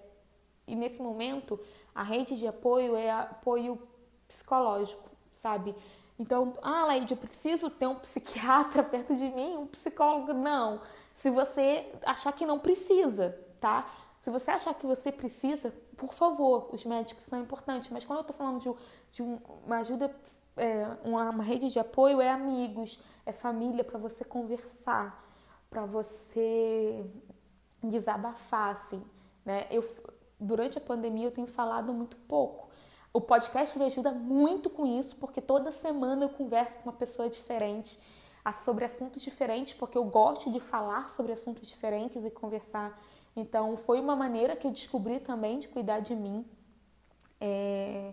E 0.66 0.74
nesse 0.74 1.00
momento, 1.02 1.58
a 1.94 2.02
rede 2.02 2.36
de 2.36 2.46
apoio 2.46 2.96
é 2.96 3.10
apoio 3.10 3.78
psicológico, 4.26 5.08
sabe? 5.30 5.74
Então, 6.18 6.56
ah, 6.62 6.86
Laide, 6.86 7.12
eu 7.12 7.18
preciso 7.18 7.68
ter 7.70 7.86
um 7.86 7.96
psiquiatra 8.00 8.82
perto 8.82 9.14
de 9.14 9.28
mim, 9.30 9.56
um 9.56 9.66
psicólogo. 9.66 10.32
Não. 10.32 10.80
Se 11.12 11.30
você 11.30 11.90
achar 12.04 12.32
que 12.32 12.46
não 12.46 12.58
precisa, 12.58 13.38
tá? 13.60 13.88
Se 14.20 14.30
você 14.30 14.50
achar 14.50 14.74
que 14.74 14.86
você 14.86 15.12
precisa, 15.12 15.74
por 15.96 16.14
favor, 16.14 16.68
os 16.72 16.84
médicos 16.84 17.24
são 17.24 17.40
importantes. 17.40 17.90
Mas 17.90 18.04
quando 18.04 18.20
eu 18.20 18.24
tô 18.24 18.32
falando 18.32 18.60
de, 18.60 18.72
de 19.12 19.22
uma 19.22 19.78
ajuda, 19.78 20.14
é, 20.56 20.86
uma, 21.04 21.30
uma 21.30 21.44
rede 21.44 21.68
de 21.68 21.78
apoio, 21.78 22.20
é 22.20 22.30
amigos, 22.30 22.98
é 23.26 23.32
família 23.32 23.84
para 23.84 23.98
você 23.98 24.24
conversar, 24.24 25.22
para 25.68 25.84
você 25.84 27.04
desabafar, 27.82 28.72
assim, 28.72 29.04
né? 29.44 29.66
Eu, 29.70 29.84
durante 30.38 30.78
a 30.78 30.80
pandemia 30.80 31.26
eu 31.26 31.32
tenho 31.32 31.46
falado 31.46 31.92
muito 31.92 32.16
pouco. 32.16 32.63
O 33.16 33.20
podcast 33.20 33.78
me 33.78 33.84
ajuda 33.84 34.10
muito 34.10 34.68
com 34.68 34.84
isso, 34.84 35.14
porque 35.16 35.40
toda 35.40 35.70
semana 35.70 36.24
eu 36.24 36.28
converso 36.28 36.76
com 36.78 36.90
uma 36.90 36.92
pessoa 36.92 37.30
diferente 37.30 37.96
sobre 38.52 38.84
assuntos 38.84 39.22
diferentes, 39.22 39.72
porque 39.72 39.96
eu 39.96 40.04
gosto 40.04 40.50
de 40.50 40.58
falar 40.58 41.08
sobre 41.08 41.32
assuntos 41.32 41.66
diferentes 41.66 42.24
e 42.24 42.30
conversar. 42.30 43.00
Então, 43.36 43.76
foi 43.76 44.00
uma 44.00 44.16
maneira 44.16 44.56
que 44.56 44.66
eu 44.66 44.70
descobri 44.72 45.20
também 45.20 45.60
de 45.60 45.68
cuidar 45.68 46.00
de 46.00 46.14
mim, 46.14 46.44
é, 47.40 48.12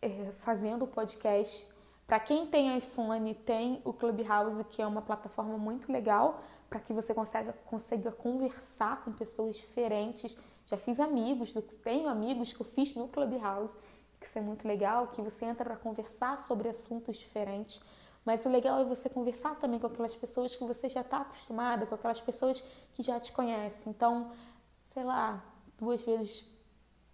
é, 0.00 0.32
fazendo 0.34 0.84
o 0.84 0.88
podcast. 0.88 1.66
Para 2.10 2.18
quem 2.18 2.44
tem 2.44 2.76
iPhone, 2.76 3.32
tem 3.36 3.80
o 3.84 3.92
Clubhouse, 3.92 4.64
que 4.64 4.82
é 4.82 4.86
uma 4.86 5.00
plataforma 5.00 5.56
muito 5.56 5.92
legal 5.92 6.42
para 6.68 6.80
que 6.80 6.92
você 6.92 7.14
consiga, 7.14 7.52
consiga 7.66 8.10
conversar 8.10 9.04
com 9.04 9.12
pessoas 9.12 9.54
diferentes 9.54 10.36
já 10.66 10.76
fiz 10.76 10.98
amigos, 10.98 11.54
tenho 11.84 12.08
amigos 12.08 12.52
que 12.52 12.60
eu 12.60 12.66
fiz 12.66 12.96
no 12.96 13.06
Clubhouse, 13.06 13.76
que 14.18 14.26
isso 14.26 14.36
é 14.36 14.42
muito 14.42 14.66
legal, 14.66 15.06
que 15.06 15.22
você 15.22 15.44
entra 15.44 15.64
para 15.64 15.76
conversar 15.76 16.40
sobre 16.42 16.68
assuntos 16.68 17.16
diferentes. 17.16 17.80
Mas 18.24 18.44
o 18.44 18.48
legal 18.48 18.80
é 18.80 18.84
você 18.84 19.08
conversar 19.08 19.54
também 19.60 19.78
com 19.78 19.86
aquelas 19.86 20.16
pessoas 20.16 20.56
que 20.56 20.64
você 20.64 20.88
já 20.88 21.02
está 21.02 21.18
acostumada, 21.18 21.86
com 21.86 21.94
aquelas 21.94 22.20
pessoas 22.20 22.60
que 22.92 23.04
já 23.04 23.20
te 23.20 23.30
conhecem. 23.30 23.88
Então, 23.92 24.32
sei 24.88 25.04
lá, 25.04 25.44
duas 25.78 26.02
vezes 26.02 26.44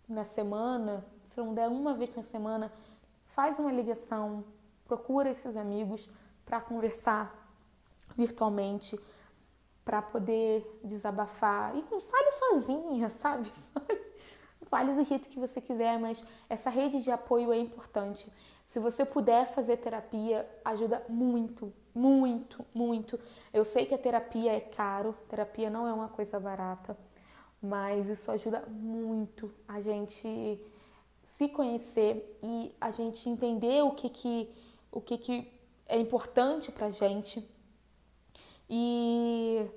na 0.08 0.24
semana, 0.24 1.04
se 1.26 1.36
não 1.36 1.52
der 1.52 1.68
uma 1.68 1.92
vez 1.92 2.16
na 2.16 2.22
semana, 2.22 2.72
faz 3.26 3.58
uma 3.58 3.70
ligação, 3.70 4.42
procura 4.86 5.30
esses 5.30 5.56
amigos 5.56 6.08
para 6.44 6.60
conversar 6.60 7.46
virtualmente 8.16 8.98
para 9.84 10.02
poder 10.02 10.66
desabafar. 10.82 11.76
E 11.76 12.00
fale 12.00 12.32
sozinha, 12.32 13.08
sabe? 13.08 13.52
Fale 14.68 14.94
do 14.94 15.04
jeito 15.04 15.28
que 15.28 15.38
você 15.38 15.60
quiser, 15.60 15.96
mas 15.96 16.24
essa 16.50 16.68
rede 16.68 17.00
de 17.00 17.08
apoio 17.08 17.52
é 17.52 17.58
importante. 17.58 18.28
Se 18.66 18.80
você 18.80 19.04
puder 19.04 19.46
fazer 19.46 19.76
terapia, 19.76 20.44
ajuda 20.64 21.04
muito, 21.08 21.72
muito, 21.94 22.66
muito. 22.74 23.16
Eu 23.54 23.64
sei 23.64 23.86
que 23.86 23.94
a 23.94 23.98
terapia 23.98 24.52
é 24.52 24.58
caro, 24.58 25.14
terapia 25.28 25.70
não 25.70 25.86
é 25.86 25.92
uma 25.92 26.08
coisa 26.08 26.40
barata, 26.40 26.98
mas 27.62 28.08
isso 28.08 28.28
ajuda 28.28 28.64
muito 28.68 29.54
a 29.68 29.80
gente 29.80 30.60
se 31.24 31.48
conhecer 31.48 32.36
e 32.42 32.74
a 32.80 32.90
gente 32.90 33.28
entender 33.28 33.84
o 33.84 33.92
que 33.92 34.08
que 34.08 34.52
o 34.96 35.00
que 35.00 35.18
que 35.18 35.52
é 35.86 35.98
importante 35.98 36.72
pra 36.72 36.88
gente 36.88 37.46
e 38.68 39.68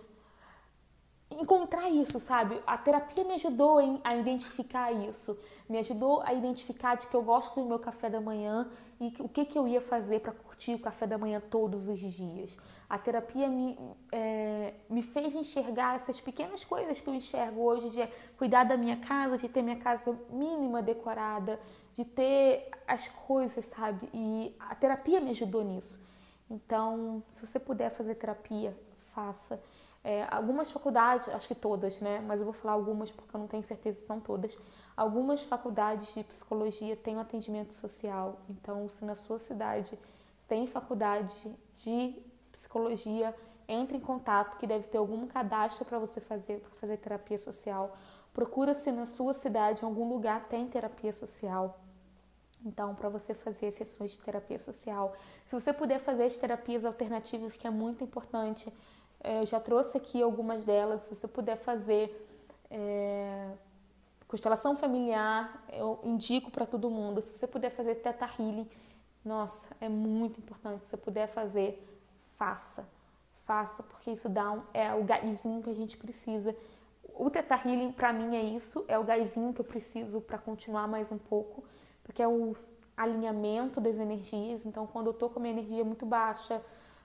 encontrar 1.30 1.90
isso, 1.90 2.20
sabe? 2.22 2.62
A 2.66 2.78
terapia 2.78 3.26
me 3.26 3.34
ajudou 3.34 4.00
a 4.04 4.16
identificar 4.16 4.92
isso, 4.94 5.38
me 5.68 5.78
ajudou 5.78 6.22
a 6.24 6.34
identificar 6.34 6.96
de 6.96 7.06
que 7.08 7.16
eu 7.16 7.22
gosto 7.22 7.60
do 7.60 7.68
meu 7.68 7.80
café 7.80 8.10
da 8.10 8.22
manhã 8.22 8.70
e 9.00 9.14
o 9.20 9.28
que, 9.28 9.44
que 9.44 9.60
eu 9.60 9.68
ia 9.68 9.82
fazer 9.82 10.22
para 10.22 10.32
curtir 10.32 10.74
o 10.74 10.80
café 10.80 11.06
da 11.06 11.18
manhã 11.18 11.42
todos 11.50 11.90
os 11.90 12.00
dias. 12.00 12.56
A 12.90 12.98
terapia 12.98 13.48
me, 13.48 13.78
é, 14.12 14.74
me 14.90 15.04
fez 15.04 15.36
enxergar 15.36 15.98
essas 15.98 16.20
pequenas 16.20 16.64
coisas 16.64 17.00
que 17.00 17.08
eu 17.08 17.14
enxergo 17.14 17.62
hoje, 17.62 17.90
de 17.90 18.08
cuidar 18.38 18.64
da 18.64 18.76
minha 18.76 18.98
casa, 18.98 19.38
de 19.38 19.48
ter 19.48 19.62
minha 19.62 19.78
casa 19.78 20.18
mínima 20.30 20.82
decorada, 20.82 21.60
de 22.00 22.06
ter 22.06 22.72
as 22.88 23.10
coisas, 23.10 23.66
sabe? 23.66 24.10
E 24.14 24.56
a 24.58 24.74
terapia 24.74 25.20
me 25.20 25.32
ajudou 25.32 25.66
nisso. 25.66 26.02
Então, 26.50 27.22
se 27.30 27.46
você 27.46 27.60
puder 27.60 27.90
fazer 27.90 28.16
terapia, 28.16 28.74
faça. 29.14 29.62
É, 30.02 30.26
algumas 30.32 30.72
faculdades, 30.72 31.28
acho 31.28 31.46
que 31.46 31.56
todas, 31.56 32.00
né? 32.00 32.24
Mas 32.26 32.40
eu 32.40 32.46
vou 32.46 32.54
falar 32.54 32.72
algumas 32.76 33.12
porque 33.12 33.36
eu 33.36 33.40
não 33.42 33.48
tenho 33.48 33.66
certeza 33.66 34.00
se 34.00 34.06
são 34.06 34.18
todas. 34.18 34.58
Algumas 34.96 35.44
faculdades 35.44 36.14
de 36.14 36.24
psicologia 36.24 36.96
têm 36.96 37.18
um 37.18 37.20
atendimento 37.20 37.74
social. 37.74 38.40
Então, 38.50 38.88
se 38.88 39.04
na 39.04 39.16
sua 39.16 39.38
cidade 39.38 40.00
tem 40.48 40.66
faculdade 40.68 41.36
de 41.76 42.16
psicologia, 42.50 43.36
entre 43.68 43.98
em 43.98 44.00
contato 44.00 44.58
que 44.58 44.66
deve 44.66 44.88
ter 44.88 44.98
algum 44.98 45.28
cadastro 45.28 45.84
para 45.84 46.00
você 46.00 46.22
fazer 46.22 46.62
para 46.62 46.80
fazer 46.80 46.96
terapia 46.96 47.38
social. 47.38 47.98
Procura 48.34 48.74
se 48.74 48.90
na 48.90 49.06
sua 49.06 49.34
cidade, 49.34 49.82
em 49.82 49.86
algum 49.86 50.08
lugar 50.08 50.48
tem 50.48 50.66
terapia 50.66 51.12
social. 51.12 51.78
Então, 52.66 52.94
para 52.94 53.08
você 53.08 53.34
fazer 53.34 53.72
sessões 53.72 54.12
de 54.12 54.20
terapia 54.20 54.60
social, 54.60 55.16
se 55.46 55.54
você 55.54 55.72
puder 55.72 56.00
fazer 56.00 56.26
as 56.26 56.38
terapias 56.38 56.84
alternativas, 56.84 57.56
que 57.56 57.66
é 57.66 57.70
muito 57.70 58.04
importante, 58.04 58.72
é, 59.22 59.40
eu 59.40 59.46
já 59.46 59.60
trouxe 59.60 59.98
aqui 59.98 60.22
algumas 60.22 60.64
delas. 60.64 61.02
Se 61.02 61.16
você 61.16 61.28
puder 61.28 61.58
fazer 61.58 62.28
é, 62.70 63.50
constelação 64.28 64.76
familiar, 64.76 65.66
eu 65.72 66.00
indico 66.04 66.52
para 66.52 66.66
todo 66.66 66.90
mundo. 66.90 67.22
Se 67.22 67.34
você 67.34 67.48
puder 67.48 67.72
fazer 67.72 67.96
teta 67.96 68.26
healing, 68.26 68.70
nossa, 69.24 69.70
é 69.82 69.90
muito 69.90 70.40
importante. 70.40 70.84
Se 70.84 70.92
você 70.92 70.98
puder 70.98 71.28
fazer, 71.28 71.86
faça. 72.38 72.88
Faça, 73.46 73.82
porque 73.84 74.12
isso 74.12 74.30
dá 74.30 74.52
um, 74.52 74.62
é 74.74 74.94
o 74.94 75.04
gásinho 75.04 75.62
que 75.62 75.70
a 75.70 75.74
gente 75.74 75.98
precisa. 75.98 76.56
O 77.16 77.30
teta 77.30 77.56
healing 77.56 77.92
para 77.92 78.14
mim 78.14 78.36
é 78.36 78.44
isso, 78.44 78.86
é 78.88 78.98
o 78.98 79.04
gásinho 79.04 79.54
que 79.54 79.60
eu 79.60 79.66
preciso 79.66 80.22
para 80.22 80.38
continuar 80.38 80.88
mais 80.88 81.12
um 81.12 81.18
pouco, 81.18 81.64
porque 82.10 82.24
é 82.24 82.28
o 82.28 82.56
alinhamento 82.98 83.80
das 83.80 84.00
energias. 84.00 84.66
Então, 84.66 84.88
quando 84.88 85.08
eu 85.08 85.14
tô 85.14 85.30
com 85.30 85.38
a 85.38 85.42
minha 85.44 85.54
energia 85.54 85.86
muito 85.86 86.08
baixa, 86.08 86.60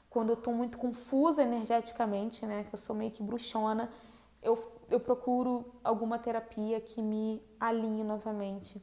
quando 0.08 0.30
eu 0.30 0.34
estou 0.34 0.54
muito 0.54 0.78
confusa 0.78 1.42
energeticamente, 1.42 2.46
né, 2.46 2.64
que 2.64 2.74
eu 2.74 2.78
sou 2.78 2.96
meio 2.96 3.10
que 3.10 3.22
bruxona, 3.22 3.90
eu, 4.42 4.56
eu 4.88 4.98
procuro 4.98 5.66
alguma 5.84 6.18
terapia 6.18 6.80
que 6.80 7.02
me 7.02 7.42
alinhe 7.60 8.02
novamente. 8.02 8.80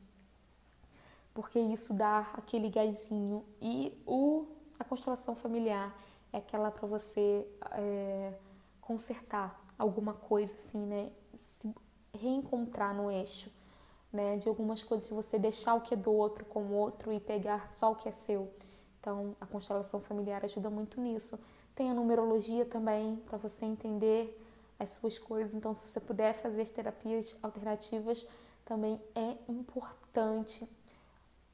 Porque 1.34 1.60
isso 1.60 1.92
dá 1.92 2.20
aquele 2.34 2.70
gásinho. 2.70 3.44
E 3.60 4.00
o, 4.06 4.46
a 4.78 4.84
constelação 4.84 5.36
familiar 5.36 6.00
é 6.32 6.38
aquela 6.38 6.70
para 6.70 6.88
você 6.88 7.48
é, 7.72 8.32
consertar 8.80 9.60
alguma 9.76 10.14
coisa, 10.14 10.54
assim, 10.54 10.86
né? 10.86 11.12
Se 11.36 11.74
reencontrar 12.14 12.94
no 12.94 13.10
eixo, 13.10 13.50
né? 14.12 14.38
De 14.38 14.48
algumas 14.50 14.84
coisas, 14.84 15.08
de 15.08 15.14
você 15.14 15.40
deixar 15.40 15.76
o 15.76 15.82
que 15.82 15.94
é 15.94 15.98
do 15.98 16.12
outro 16.12 16.46
com 16.46 16.64
o 16.64 16.74
outro 16.74 17.12
e 17.12 17.20
pegar 17.20 17.72
só 17.72 17.92
o 17.92 17.96
que 17.96 18.10
é 18.10 18.12
seu. 18.12 18.52
Então, 19.00 19.36
a 19.40 19.46
constelação 19.46 20.00
familiar 20.00 20.44
ajuda 20.46 20.70
muito 20.70 21.00
nisso. 21.02 21.40
Tem 21.74 21.90
a 21.90 21.94
numerologia 21.94 22.66
também 22.66 23.16
para 23.26 23.38
você 23.38 23.66
entender 23.66 24.38
as 24.78 24.92
suas 24.92 25.18
coisas. 25.18 25.54
Então, 25.54 25.74
se 25.74 25.88
você 25.88 26.00
puder 26.00 26.34
fazer 26.34 26.62
as 26.62 26.70
terapias 26.70 27.36
alternativas, 27.42 28.28
também 28.66 29.02
é 29.16 29.38
importante. 29.48 30.68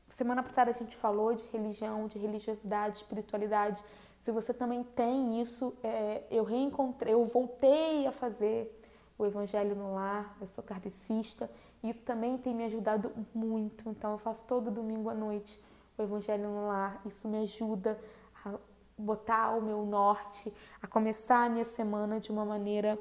Semana 0.09 0.41
passada 0.41 0.71
a 0.71 0.73
gente 0.73 0.95
falou 0.95 1.33
de 1.33 1.45
religião, 1.51 2.07
de 2.07 2.17
religiosidade, 2.17 2.97
espiritualidade. 2.97 3.83
Se 4.19 4.31
você 4.31 4.53
também 4.53 4.83
tem 4.83 5.41
isso, 5.41 5.73
é, 5.83 6.23
eu 6.31 6.43
reencontrei, 6.43 7.13
eu 7.13 7.25
voltei 7.25 8.07
a 8.07 8.11
fazer 8.11 8.81
o 9.17 9.25
Evangelho 9.25 9.75
no 9.75 9.95
Lar, 9.95 10.35
eu 10.39 10.47
sou 10.47 10.63
kardecista, 10.63 11.49
e 11.81 11.89
isso 11.89 12.03
também 12.03 12.37
tem 12.37 12.53
me 12.53 12.65
ajudado 12.65 13.11
muito. 13.33 13.89
Então, 13.89 14.11
eu 14.11 14.17
faço 14.17 14.45
todo 14.45 14.69
domingo 14.69 15.09
à 15.09 15.13
noite 15.13 15.59
o 15.97 16.03
Evangelho 16.03 16.43
no 16.43 16.67
Lar, 16.67 17.01
isso 17.05 17.27
me 17.27 17.37
ajuda 17.41 17.99
a 18.45 18.53
botar 18.97 19.57
o 19.57 19.61
meu 19.61 19.83
norte, 19.83 20.53
a 20.81 20.87
começar 20.87 21.45
a 21.45 21.49
minha 21.49 21.65
semana 21.65 22.19
de 22.19 22.31
uma 22.31 22.45
maneira 22.45 22.99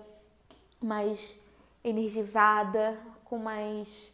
mais 0.83 1.39
energizada, 1.85 2.99
com 3.25 3.39
mais 3.39 4.13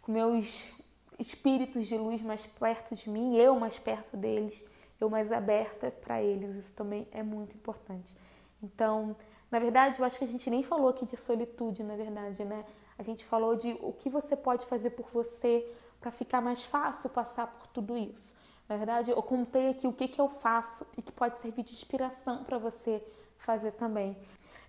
com 0.00 0.12
meus 0.12 0.74
espíritos 1.18 1.86
de 1.86 1.96
luz 1.96 2.20
mais 2.20 2.44
perto 2.44 2.94
de 2.94 3.08
mim, 3.08 3.36
eu 3.36 3.58
mais 3.58 3.78
perto 3.78 4.16
deles, 4.16 4.62
eu 5.00 5.08
mais 5.08 5.32
aberta 5.32 5.90
para 5.90 6.22
eles. 6.22 6.56
Isso 6.56 6.74
também 6.74 7.08
é 7.10 7.22
muito 7.22 7.54
importante. 7.56 8.14
Então, 8.62 9.16
na 9.54 9.60
verdade, 9.60 10.00
eu 10.00 10.04
acho 10.04 10.18
que 10.18 10.24
a 10.24 10.26
gente 10.26 10.50
nem 10.50 10.64
falou 10.64 10.88
aqui 10.88 11.06
de 11.06 11.16
solitude, 11.16 11.84
na 11.84 11.94
verdade, 11.94 12.44
né? 12.44 12.64
A 12.98 13.04
gente 13.04 13.24
falou 13.24 13.54
de 13.54 13.78
o 13.80 13.92
que 13.92 14.10
você 14.10 14.34
pode 14.34 14.66
fazer 14.66 14.90
por 14.90 15.06
você 15.10 15.64
para 16.00 16.10
ficar 16.10 16.40
mais 16.40 16.64
fácil 16.64 17.08
passar 17.08 17.46
por 17.46 17.68
tudo 17.68 17.96
isso. 17.96 18.34
Na 18.68 18.76
verdade, 18.76 19.12
eu 19.12 19.22
contei 19.22 19.68
aqui 19.68 19.86
o 19.86 19.92
que, 19.92 20.08
que 20.08 20.20
eu 20.20 20.28
faço 20.28 20.84
e 20.98 21.02
que 21.02 21.12
pode 21.12 21.38
servir 21.38 21.62
de 21.62 21.72
inspiração 21.72 22.42
para 22.42 22.58
você 22.58 23.00
fazer 23.38 23.70
também. 23.70 24.16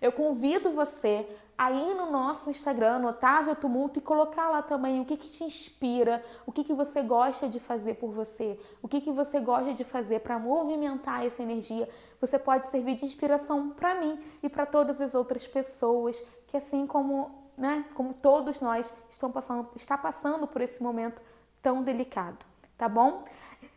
Eu 0.00 0.12
convido 0.12 0.72
você 0.72 1.26
a 1.58 1.70
ir 1.70 1.94
no 1.94 2.10
nosso 2.10 2.50
Instagram, 2.50 2.98
no 2.98 3.08
Otávio 3.08 3.56
Tumulto, 3.56 3.98
e 3.98 4.02
colocar 4.02 4.50
lá 4.50 4.60
também 4.60 5.00
o 5.00 5.06
que, 5.06 5.16
que 5.16 5.28
te 5.28 5.44
inspira, 5.44 6.22
o 6.44 6.52
que, 6.52 6.62
que 6.62 6.74
você 6.74 7.00
gosta 7.02 7.48
de 7.48 7.58
fazer 7.58 7.94
por 7.94 8.10
você, 8.10 8.60
o 8.82 8.88
que, 8.88 9.00
que 9.00 9.10
você 9.10 9.40
gosta 9.40 9.72
de 9.72 9.82
fazer 9.82 10.20
para 10.20 10.38
movimentar 10.38 11.24
essa 11.24 11.42
energia. 11.42 11.88
Você 12.20 12.38
pode 12.38 12.68
servir 12.68 12.96
de 12.96 13.06
inspiração 13.06 13.70
para 13.70 13.94
mim 13.94 14.22
e 14.42 14.48
para 14.48 14.66
todas 14.66 15.00
as 15.00 15.14
outras 15.14 15.46
pessoas 15.46 16.22
que, 16.46 16.56
assim 16.56 16.86
como, 16.86 17.30
né, 17.56 17.86
como 17.94 18.12
todos 18.12 18.60
nós, 18.60 18.92
estão 19.08 19.32
passando, 19.32 19.68
está 19.74 19.96
passando 19.96 20.46
por 20.46 20.60
esse 20.60 20.82
momento 20.82 21.22
tão 21.62 21.82
delicado, 21.82 22.44
tá 22.76 22.88
bom? 22.88 23.24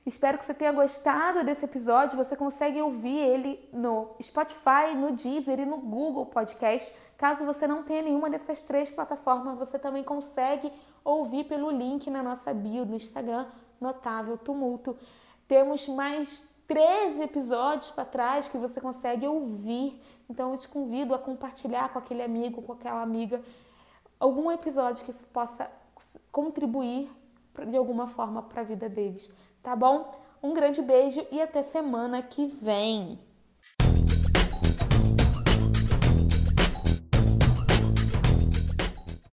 Espero 0.05 0.37
que 0.37 0.45
você 0.45 0.53
tenha 0.53 0.71
gostado 0.71 1.43
desse 1.43 1.65
episódio. 1.65 2.17
Você 2.17 2.35
consegue 2.35 2.81
ouvir 2.81 3.17
ele 3.17 3.69
no 3.71 4.09
Spotify, 4.21 4.95
no 4.95 5.11
Deezer 5.11 5.59
e 5.59 5.65
no 5.65 5.77
Google 5.77 6.25
Podcast. 6.25 6.95
Caso 7.17 7.45
você 7.45 7.67
não 7.67 7.83
tenha 7.83 8.01
nenhuma 8.01 8.29
dessas 8.29 8.61
três 8.61 8.89
plataformas, 8.89 9.57
você 9.57 9.77
também 9.77 10.03
consegue 10.03 10.71
ouvir 11.03 11.43
pelo 11.43 11.69
link 11.69 12.09
na 12.09 12.23
nossa 12.23 12.53
bio 12.53 12.85
no 12.85 12.95
Instagram, 12.95 13.45
Notável 13.79 14.37
Tumulto. 14.37 14.97
Temos 15.45 15.87
mais 15.89 16.47
13 16.65 17.23
episódios 17.23 17.91
para 17.91 18.05
trás 18.05 18.47
que 18.47 18.57
você 18.57 18.79
consegue 18.79 19.27
ouvir. 19.27 20.01
Então 20.29 20.51
eu 20.51 20.57
te 20.57 20.67
convido 20.67 21.13
a 21.13 21.19
compartilhar 21.19 21.91
com 21.91 21.99
aquele 21.99 22.21
amigo, 22.21 22.61
com 22.61 22.71
aquela 22.71 23.01
amiga, 23.01 23.41
algum 24.17 24.49
episódio 24.49 25.03
que 25.03 25.11
possa 25.11 25.69
contribuir 26.31 27.11
de 27.67 27.75
alguma 27.75 28.07
forma 28.07 28.41
para 28.43 28.61
a 28.61 28.63
vida 28.63 28.87
deles 28.87 29.29
tá 29.61 29.75
bom? 29.75 30.11
Um 30.41 30.53
grande 30.53 30.81
beijo 30.81 31.25
e 31.31 31.41
até 31.41 31.61
semana 31.61 32.21
que 32.21 32.45
vem. 32.47 33.19